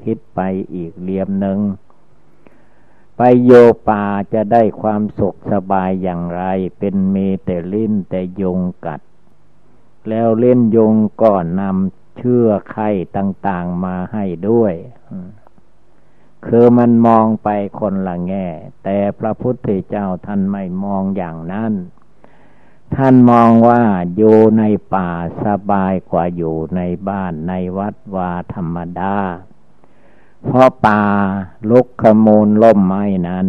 [0.04, 0.40] คิดไป
[0.74, 1.58] อีกเลียมหนึ่ง
[3.16, 3.52] ไปโย
[3.88, 6.42] ป่าจะได้ความสุขสบายอย่างไร
[6.78, 9.00] เป็นมีแต่ลิ้นแต่ยงกัด
[10.08, 14.74] แล้วเล่นยงก็นำ เชื่อไข่ต่างๆมาให้ด้วย
[16.46, 17.48] คือมันมองไป
[17.78, 18.46] คนละแง่
[18.84, 21.72] แต่พระพุทธเจ้าท่านไม่มองอย่างนั้น
[22.96, 23.82] ท่านมองว่า
[24.16, 24.62] อยู่ใน
[24.94, 25.10] ป่า
[25.44, 29.16] สบายกว่าอยู่ในบ้านในวัดวาธรรมดา
[30.44, 31.02] เพราะป่า
[31.70, 33.48] ลุกขมูลล่มไม้นั้น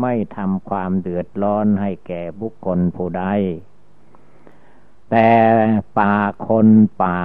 [0.00, 3.24] ไม่ทำความเดือดร้อนให้แก่บุคคลผู้ใด
[5.10, 5.30] แต่
[5.98, 6.14] ป่า
[6.46, 6.68] คน
[7.02, 7.20] ป่า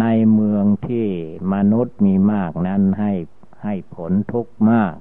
[0.00, 1.08] ในเมืองที่
[1.52, 3.12] มนุษย์มีมากนั้นให้
[3.62, 4.94] ให้ผลทุกข์มาก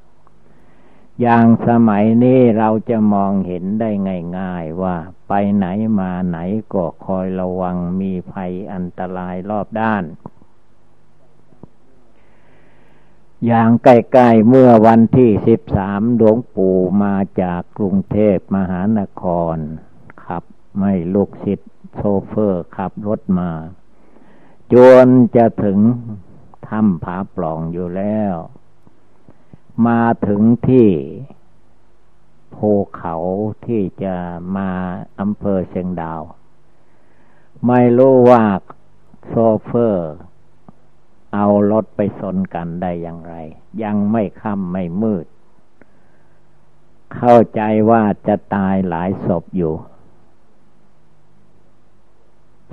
[1.21, 3.89] อย่างสมัยนี้เราจะมองเห็นได้
[4.39, 5.65] ง่าย ๆ ว่าไปไหน
[5.99, 6.37] มาไหน
[6.73, 10.03] ก็คอยระวังมีภัยอันตรายรอบด้าน
[13.45, 19.23] อย่างใกล้ๆเมื่อวันที่สิบสามหลวงปู่มาจากกรุงเทพมหานค
[19.55, 19.57] ร
[20.25, 20.43] ขับ
[20.77, 23.51] ไม่ลูกศิษย์โชเฟอร์ขับรถมา
[24.73, 25.79] จนจะถึง
[26.67, 28.35] ถ้ำผาปล่องอยู่แล้ว
[29.87, 30.89] มาถึงที่
[32.55, 33.15] ภูเขา
[33.65, 34.15] ที่จะ
[34.57, 34.69] มา
[35.19, 36.21] อำเภอเชียงดาว
[37.67, 38.43] ไม่รู้ว่า
[39.27, 40.11] โซเฟอร์
[41.33, 43.35] เอารถไปสนกันได้อย่างไร
[43.83, 45.25] ยังไม่ค่ำไม่มืด
[47.15, 49.73] เข้าใจว่าจะตายหลายศพอยู่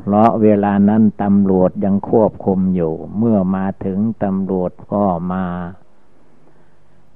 [0.01, 5.45] เพราะเวลานั้นตำรวจยังควบคุมอยู่ เมื่อมาถึงตำรวจก็มา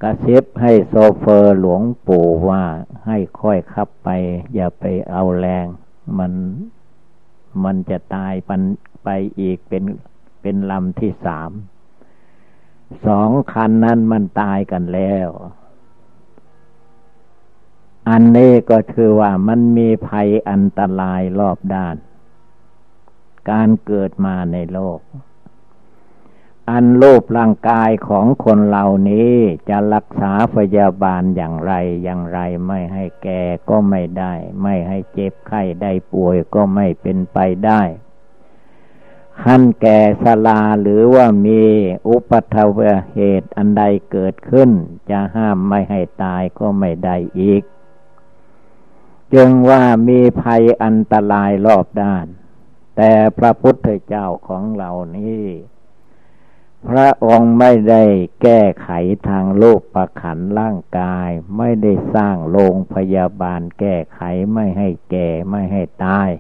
[0.03, 2.63] กระซิบให้โซเฟอร์หลวงปู่ว่า
[3.07, 4.09] ให้ค่อยขับไป
[4.55, 5.67] อย่าไปเอาแรง
[6.19, 6.33] มัน
[7.65, 8.63] มันจะตายปัน
[9.05, 9.09] ไป
[9.41, 9.85] อีกเป็น
[10.41, 11.51] เป็นลำที่สาม
[13.07, 15.29] สองคันนั้นมันตายกันแล้ว
[18.09, 21.97] อันนี้ก็คือว่ามันมีภัยอันตรายรอบด้าน
[23.51, 25.01] การเกิดมาในโลก
[26.71, 29.35] อันรูปร่างกายของคนเหล่านี้
[29.69, 31.73] จะรักษาพยาบาลอย่างไร
[32.03, 37.83] อย่างไรไม่ให้แก่ก็ไม่ได้ ไม่ให้เจ็บไข้ได้ป่วยก็ไม่เป็นไปได้
[39.43, 41.63] ขั้นแก่สลาหรือว่ามี
[42.09, 42.79] อุปัทว
[43.13, 44.71] เหตุอันใดเกิดขึ้น
[45.11, 47.63] จะห้ามไม่ให้ตายก็ไม่ได้อีก
[49.35, 52.27] จึงว่ามีภัยอันตรายรอบด้าน
[52.97, 55.47] แต่พระพุทธเจ้าของเรานี้
[56.89, 58.05] พระองค์ไม่ได้
[58.43, 58.91] แก้ไข
[59.29, 61.29] ทางโลกประขันร่างกาย
[61.59, 64.21] ไม่ได้สร้างโรงพยาบาลแก้ไข
[64.55, 66.31] ไม่ให้แก่ไม่ให้ตาย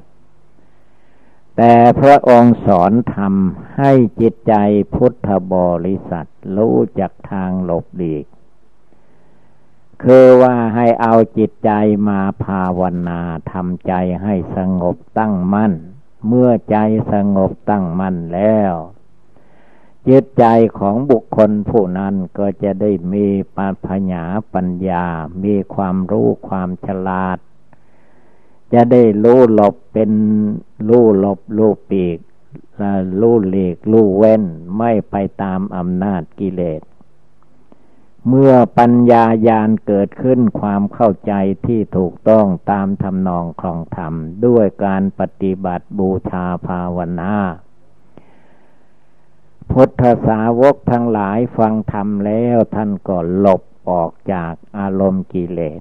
[1.57, 4.55] แต่พระองค์สอนทำให้จิตใจ
[4.95, 5.55] พุทธบ
[5.87, 6.27] ริษัท
[6.57, 8.27] รู้จักทางหลบหลีก
[10.03, 11.71] คือว่าให้เอาจิตใจ
[12.09, 13.21] มาภาวนา
[13.53, 13.93] ทำใจ
[14.23, 15.73] ให้สงบตั้งมั่น
[16.27, 16.77] เมื่อใจ
[17.13, 18.75] สงบตั้งมั่นแล้ว
[20.09, 20.45] จิตใจ
[20.79, 25.05] ของบุคคลผู้นั้นก็จะได้มีปัญญาปัญญา
[25.45, 27.39] มีความรู้ความฉลาด
[28.73, 30.11] จะได้รู้หลบเป็น
[30.89, 32.19] รู้หลบรู้ปีก
[33.21, 34.43] รู้หลีกรู้เว้น
[34.79, 36.81] ไม่ไปตามอำนาจกิเลส
[38.29, 41.33] เมื่อปัญญาญาณเกิดขึ้นความเข้าใจ
[41.67, 44.15] ที่ถูกต้องตามทำนองครองธรรม
[44.47, 47.35] ด้วยการปฏิบัติบูชาภาวนา
[49.71, 55.81] พุทธสาวกทั้งหลายฟังธรรมแล้วท่านก็หลบออกจากอารมณ์กิเลส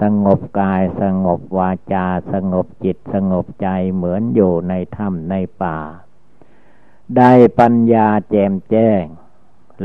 [0.00, 5.78] สงบกายสงบวาจา สงบจิตสงบใจเหมือนอยู่ในถ้ำในป่า
[7.16, 9.04] ได้ปัญญาแจ่มแจ้ง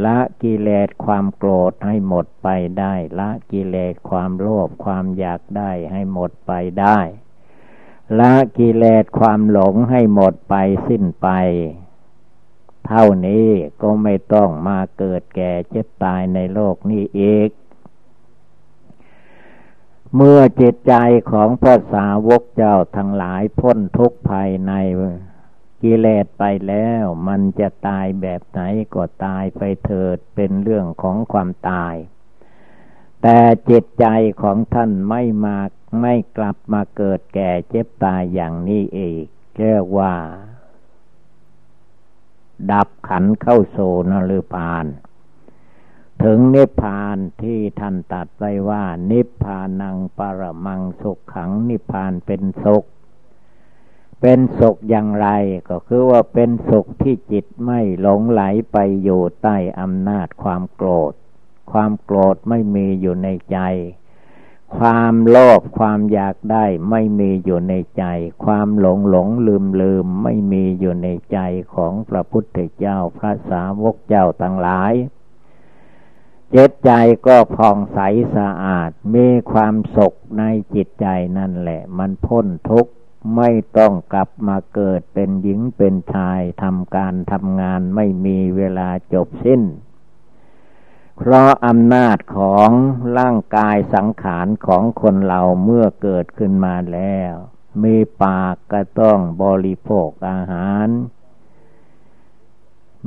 [0.06, 2.48] ละกิเลสความโกรธให้หมดไป
[2.80, 7.00] ได้ ละกิเลสความโลภความอยากได้ให้หมดไปได้
[8.20, 10.56] ละกิเลสความหลงให้หมดไป
[10.88, 11.28] สิ้นไป
[12.88, 13.50] เท่านี้
[13.82, 17.50] ก็ไม่ต้องมาเกิดแก่เจ็บตายในโลกนี้อีก
[20.16, 20.94] เมื่อจิตใจ
[21.32, 24.72] ของพระสาวกเจ้าทั้งหลายพ้นทุกภายใน
[25.84, 28.62] กิเลสไปแล้วมันจะตายแบบไหน
[28.94, 31.96] ก็ตายไปเถิดเป็นเรื่องของความตาย
[33.22, 34.06] แต่จิตใจ
[34.42, 35.58] ของท่านไม่มา
[36.02, 39.26] ไม่กลับมาเกิดแก่เจ็บตายอย่างนี้อีก
[39.58, 40.14] เรียกว่า
[42.72, 44.86] ดับขันเข้าโซนหรือพาน
[46.24, 52.86] ถึงนิพพานที่ท่านตัดไว้ว่า นิพพานังปรมังสุขขังนิพพานเป็นสุข
[54.22, 55.28] เป็นสุขอย่างไร
[55.70, 58.42] ก็คือว่าเป็นสุขที่จิตไม่หลงไหล
[58.72, 61.14] ไปอยู่ใต้อำนาจความโกรธ
[61.72, 63.60] ความโกรธไม่มีอยู่ในใจ
[64.78, 68.06] ความโลภความอยากได้ไม่มีอยู่ในใจ
[68.46, 71.40] ความหลงหลงลืมลืมไม่มีอยู่ในใจ
[71.76, 74.94] ของพระพุทธเจ้าพระสาวกเจ้าทั้งหลาย
[76.52, 76.92] เจตใจ
[77.28, 78.00] ก็ผ่องใส
[78.36, 80.44] สะอาดมีความสุขใน
[80.76, 81.08] จิตใจ
[81.38, 82.92] นั่นแหละ มันพ้นทุกข์
[83.36, 89.62] ไม่ต้องกลับมาเกิดเป็นหญิงเป็นชายทำการทำงานไม่มีเวลาจบสิ้น
[91.18, 92.70] เพราะอำนาจของ
[93.18, 97.34] ร่างกายสังขารของคนเราเมื่อเกิดขึ้นมาแล้ว
[97.84, 100.88] มีปากก็ต้องบริโภคอาหาร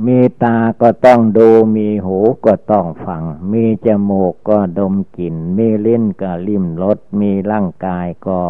[0.05, 8.41] มีตาก็ต้องดู มีหูก็ต้องฟัง มีจมูกก็ดมกลิ่น มีลิ้นก็ลิ้มรส มีร่างกายก็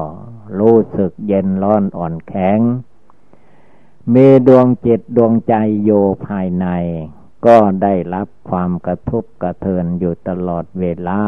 [0.59, 2.59] รู้สึกเย็นร้อนอ่อนแข็ง
[4.13, 5.91] มีดวงจิตดวงใจโย
[6.25, 6.67] ภายใน
[7.45, 11.23] ก็ได้รับความกระทบกระเทือนอยู่ตลอดเวลา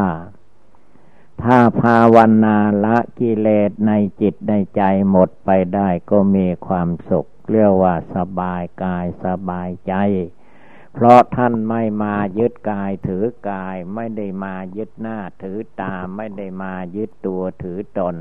[1.42, 3.92] ถ้าภาวนาละกิเลสใน
[4.22, 9.94] จิตในใจหมดไปได้ก็มีความสุข เรียกว่าสบายกายสบายใจ
[10.94, 18.16] เพราะท่านไม่มายึดกายถือกาย ไม่ได้มายึดหน้าถือตาไม่ได้มายึดตัวถือตน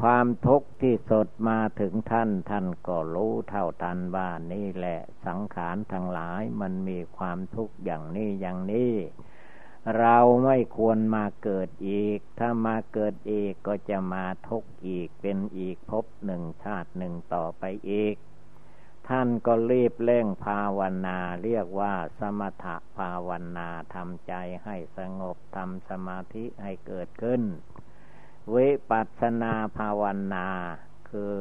[0.00, 8.92] ความทุกข์ที่สดมาถึงท่านท่านก็รู้เท่าทันว่านี่แหละสังขารทั้งหลายมันมีความทุกข์อย่างนี้อย่างนี้
[9.98, 18.16] เราไม่ควรมาเกิดอีก ถ้ามาเกิดอีกก็จะมาทุกข์อีกเป็นอีกพบหนึ่งชาติหนึ่งต่อไปอีก
[19.08, 22.66] ท่านก็รีบเร่งภาวนาเรียกว่าสมถ
[22.96, 24.32] ภาวนาทำใจ
[24.64, 27.42] ให้สงบทำสมาธิให้เกิดขึ้น
[28.54, 30.02] วิปัสนาภาว
[30.34, 30.48] นา
[31.10, 31.40] คือ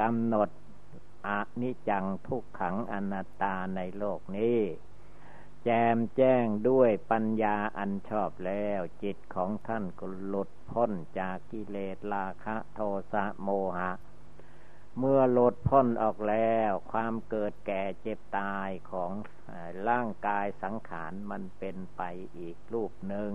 [0.00, 0.50] กำหนด
[1.26, 4.58] อนิจังทุกขังอนัตตาในโลกนี้
[5.64, 12.80] แจมแจ้งด้วยปัญญาอันชอบแล้ว จิตของท่านก็หลุดพ้นจากกิเลสราคะโท
[13.12, 13.48] สะโม
[13.78, 13.92] หะ
[14.98, 19.12] เมื่อลดพ้นออกแล้ว ความเกิดแก่เจ็บตายของ
[19.88, 22.02] ร่างกายสังขารมันเป็นไป
[22.38, 23.32] อีกรูปหนึ่ง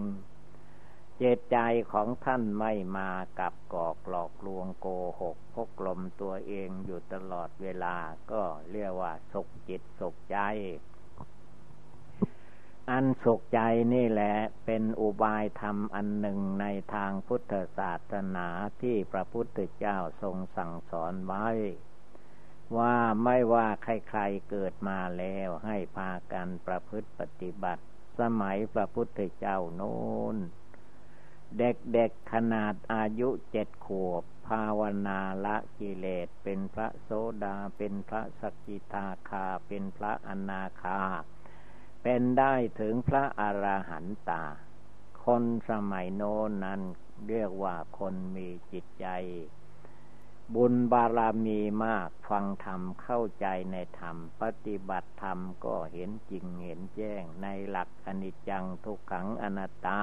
[1.18, 1.58] เจตใจ
[1.94, 4.88] ของท่านไม่มากับกอกหลอกลวงโก
[5.22, 7.96] หกพกลมตัวเองอยู่ตลอดเวลา
[8.32, 10.40] ก็เรียกว่าสุขจิตสุขใจ
[12.92, 13.60] อันสุขใจ
[13.94, 18.48] นี่แหละเป็นอุบายธรรมอันหนึ่งในทางพุทธศาสนา
[18.82, 21.48] ที่พระพุทธเจ้าทรงสั่งสอนไว้
[22.78, 27.84] ว่าไม่ว่าใครๆเกิดมาแล้วให้พากันประพฤติปฏิบัติ
[28.20, 29.98] สมัยพระพุทธเจ้าโน้
[30.34, 30.38] น
[31.60, 37.10] เด็กๆขนาดอายุเจ็ดขวบ ภาวนาละกิเลสเป็นพระโส
[37.44, 41.02] ดาเป็นพระสกิทาคาเป็นพระอนาคา
[42.04, 44.44] เป็นได้ถึงพระอระหันตา
[45.26, 46.82] คนสมัยโน้นนั้น
[47.30, 49.08] เรียกว่าคนมีจิตใจ
[50.56, 60.02] บุญบารมีมากฟังธรรมเข้าใจในธรรม ปฏิบัติธรรมก็เห็นจริงเห็นแจ้งในหลักอนิจจังทุกขังอนัตตา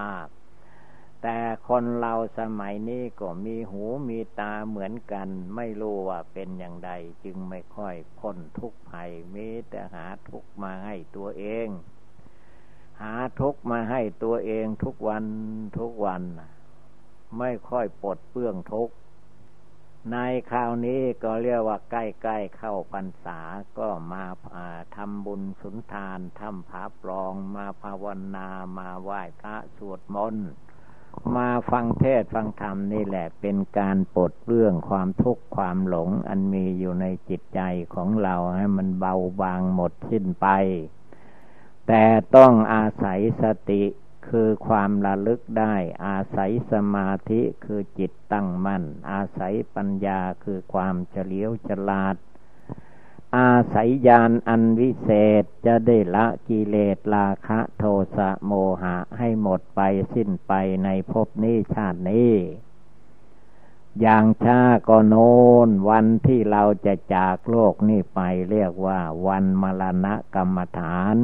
[1.22, 6.90] แต่คนเราสมัยนี้ก็มีหูมีตาเหมือนกัน ไม่รู้ว่าเป็นอย่างใด
[7.24, 11.68] จึงไม่ค่อยพ้นทุกข์ภัยมีแต่หาทุกข์มาให้ตัวเอง
[13.02, 15.24] หาทุกข์มาให้ตัวเองทุกวัน
[15.78, 16.22] ทุกวัน
[17.38, 18.94] ไม่ค่อยปลดเปื้องทุกข์
[20.12, 20.16] ใน
[20.50, 21.96] คราวนี้ก็เรียกว่าใก
[22.28, 23.40] ล้ๆเข้าพรรษา
[23.78, 24.24] ก็มา
[24.96, 28.04] ทำบุญสุนทานทำผาปลองมาภาว
[28.36, 28.48] นา
[28.78, 30.50] มาไหว้พระสวดมนต์
[31.36, 37.60] มาฟังเทศฟังธรรมนี่แหละ เป็นการปลดเรื่องความทุกข์ความหลง อันมีอยู่ในจิตใจ
[37.94, 40.46] ของเราให้มันเบาบางหมดสิ้นไป
[41.86, 42.04] แต่
[42.36, 43.82] ต้องอาศัยสติ
[44.28, 45.74] คือความระลึกได้
[46.06, 52.16] อาศัยสมาธิคือจิตตั้งมั่น อาศัยปัญญาคือความเฉลียวฉลาด
[53.36, 55.10] อาศัยญาณอันวิเศ
[55.42, 57.84] ษจะได้ละกิเลสราคะโท
[58.16, 58.52] สะโม
[58.82, 59.80] หะให้หมดไป
[60.14, 60.52] สิ้นไป
[60.84, 62.34] ในภพนี้ชาตินี้
[64.00, 65.34] อย่างช้าก็โน้
[65.66, 68.20] นวันที่เราจะจากโลกนี้ไป
[68.50, 71.16] เรียกว่าวันมรณะกรรมฐาน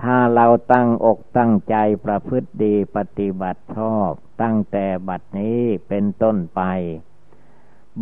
[0.00, 4.10] ถ้าเราตั้งอกตั้งใจประพฤติดีปฏิบัติชอบ
[4.42, 6.62] ตั้งแต่บัดนี้เป็นต้นไป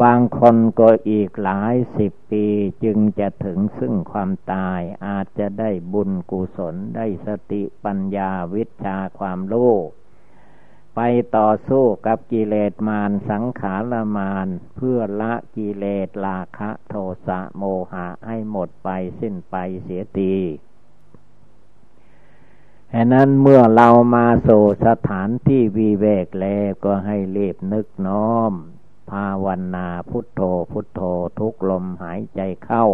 [0.02, 2.46] บางคนก็อีกหลายสิบปี
[2.84, 9.74] จึงจะถึงซึ่งความตายอาจจะได้บุญกุศลได้สติปัญญาวิชาความรู้
[10.94, 11.00] ไป
[11.36, 16.94] ต่อสู้กับกิเลสมารสังขารมารเพื่อละกิเลสราคะโท
[17.26, 18.88] สะโมหะให้หมดไป
[19.20, 20.36] สิ้นไปเสียที
[22.92, 28.52] ฉะนั้นเมื่อเรามาสู่สถานที่วิเวกแล้วก็ให้รีบนึกน้อม
[29.10, 30.40] ภาวนาพุทโธ
[30.72, 31.00] พุทโธ
[31.38, 32.86] ทุกลมหายใจเข้า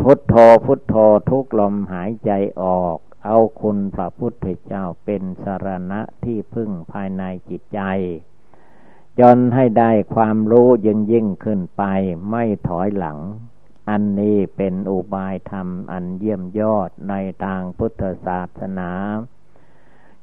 [0.00, 0.34] พุทโธ
[0.64, 0.94] พุทโธ
[1.30, 2.30] ทุกลมหายใจ
[2.62, 7.80] ออก เอาคุณพระพุทธเจ้าเป็นสารณะที่พึ่งภายในจิตใจ
[9.20, 11.82] จนให้ได้ความรู้ยิ่งยิ่งขึ้นไป
[12.30, 13.18] ไม่ถอยหลัง
[13.90, 18.90] อันนี้เป็นอุบายธรรมอันเยี่ยมยอดในทางพุทธศาสนา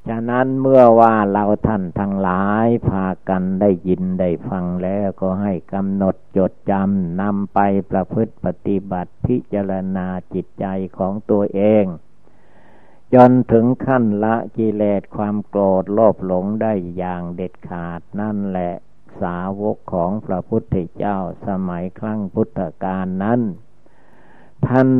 [0.08, 7.58] ฉะนั้นเมื่อว่าเราท่านทั้งหลายพากันได้ยินได้ฟังแล้วก็ให้กำหนดจดจำนำไป
[7.90, 10.66] ประพฤติปฏิบัติพิจารณาจิตใจ
[10.98, 11.84] ของตัวเอง
[13.14, 18.72] จนถึงขั้นละกิเลสความโกรธโลภหลงได้อย่างเด็ดขาดนั่นแหละ
[19.20, 23.40] สาวกของพระพุทธเจ้าสมัยครั้งพุทธกาลนั้น
[24.66, 24.90] ท่าน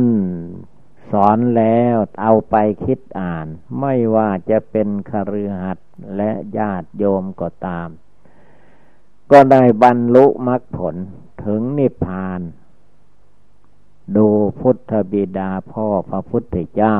[1.11, 2.55] สอนแล้วเอาไป
[2.85, 3.47] คิดอ่าน
[3.79, 7.89] ไม่ว่าจะเป็นคฤหัสถ์และญาติโยมก็ตาม
[9.31, 10.95] ก็ได้บรรลุมรรคผล
[11.45, 12.41] ถึงนิพพาน
[14.15, 14.27] ดู
[14.59, 16.97] พุทธบิดาพ่อพระพุทธเจ้า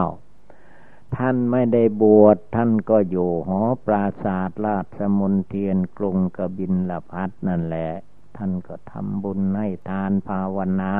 [1.15, 7.91] ท่านไม่ได้บวชท่านก็อยู่หอปราศาสตร์ราชมนเทียนกรุงกบินละพัดนั่นแหละ
[8.37, 10.95] ท่านก็ทำบุญให้ทานภาวนา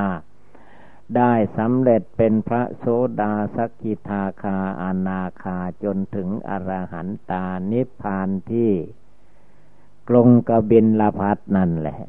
[1.16, 2.84] ได้สำเร็จเป็นพระโส
[3.20, 8.72] ดาสกิทาคาอนาคาจนถึงอรหันตานิพพานที่
[10.08, 12.00] กรงกบินลพัดนั่นแหละ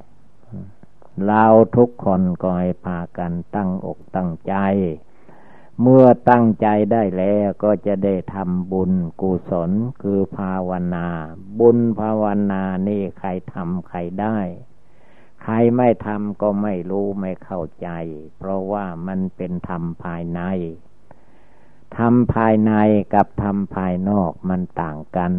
[1.26, 1.46] เรา
[1.76, 4.56] ทุกคนก็ให้พากันตั้งอกตั้งใจ
[5.82, 8.92] เมื่อตั้งใจได้แล้วก็จะได้ทำบุญ
[9.22, 9.72] กุศล
[10.02, 11.08] คือภาวนา
[11.60, 14.38] บุญภาวนานี่ใครทำใครได้
[15.44, 17.90] ใครไม่ทำก็ไม่รู้ไม่เข้าใจ
[18.38, 20.42] เพราะว่ามันเป็นธรรมภายใน
[21.98, 22.74] ธรรมภายใน
[23.14, 25.34] กับธรรมภายนอกมันต่างกัน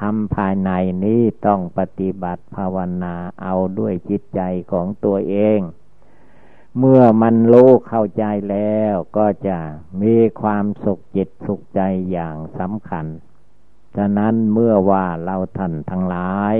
[0.00, 0.70] ธรรมภายใน
[1.04, 4.40] นี้ต้องปฏิบัติภาวนาเอาด้วยจิตใจ
[4.72, 5.60] ของตัวเอง
[6.78, 9.58] เมื่อมันรู้เข้าใจแล้วก็จะ
[10.02, 11.80] มีความสุขจิตสุขใจ
[12.10, 13.06] อย่างสำคัญ
[13.96, 16.54] ฉะนั้นเมื่อว่าเราท่านทั้งหลาย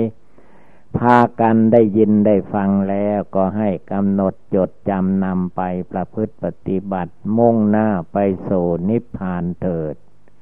[0.97, 8.17] พากันได้ยินได้ฟังแล้วก็ให้กำหนดจดจำนำไปประพฤติปฏิบัติมุ่งหน้าไป
[8.49, 9.95] สู่นิพพานเถิด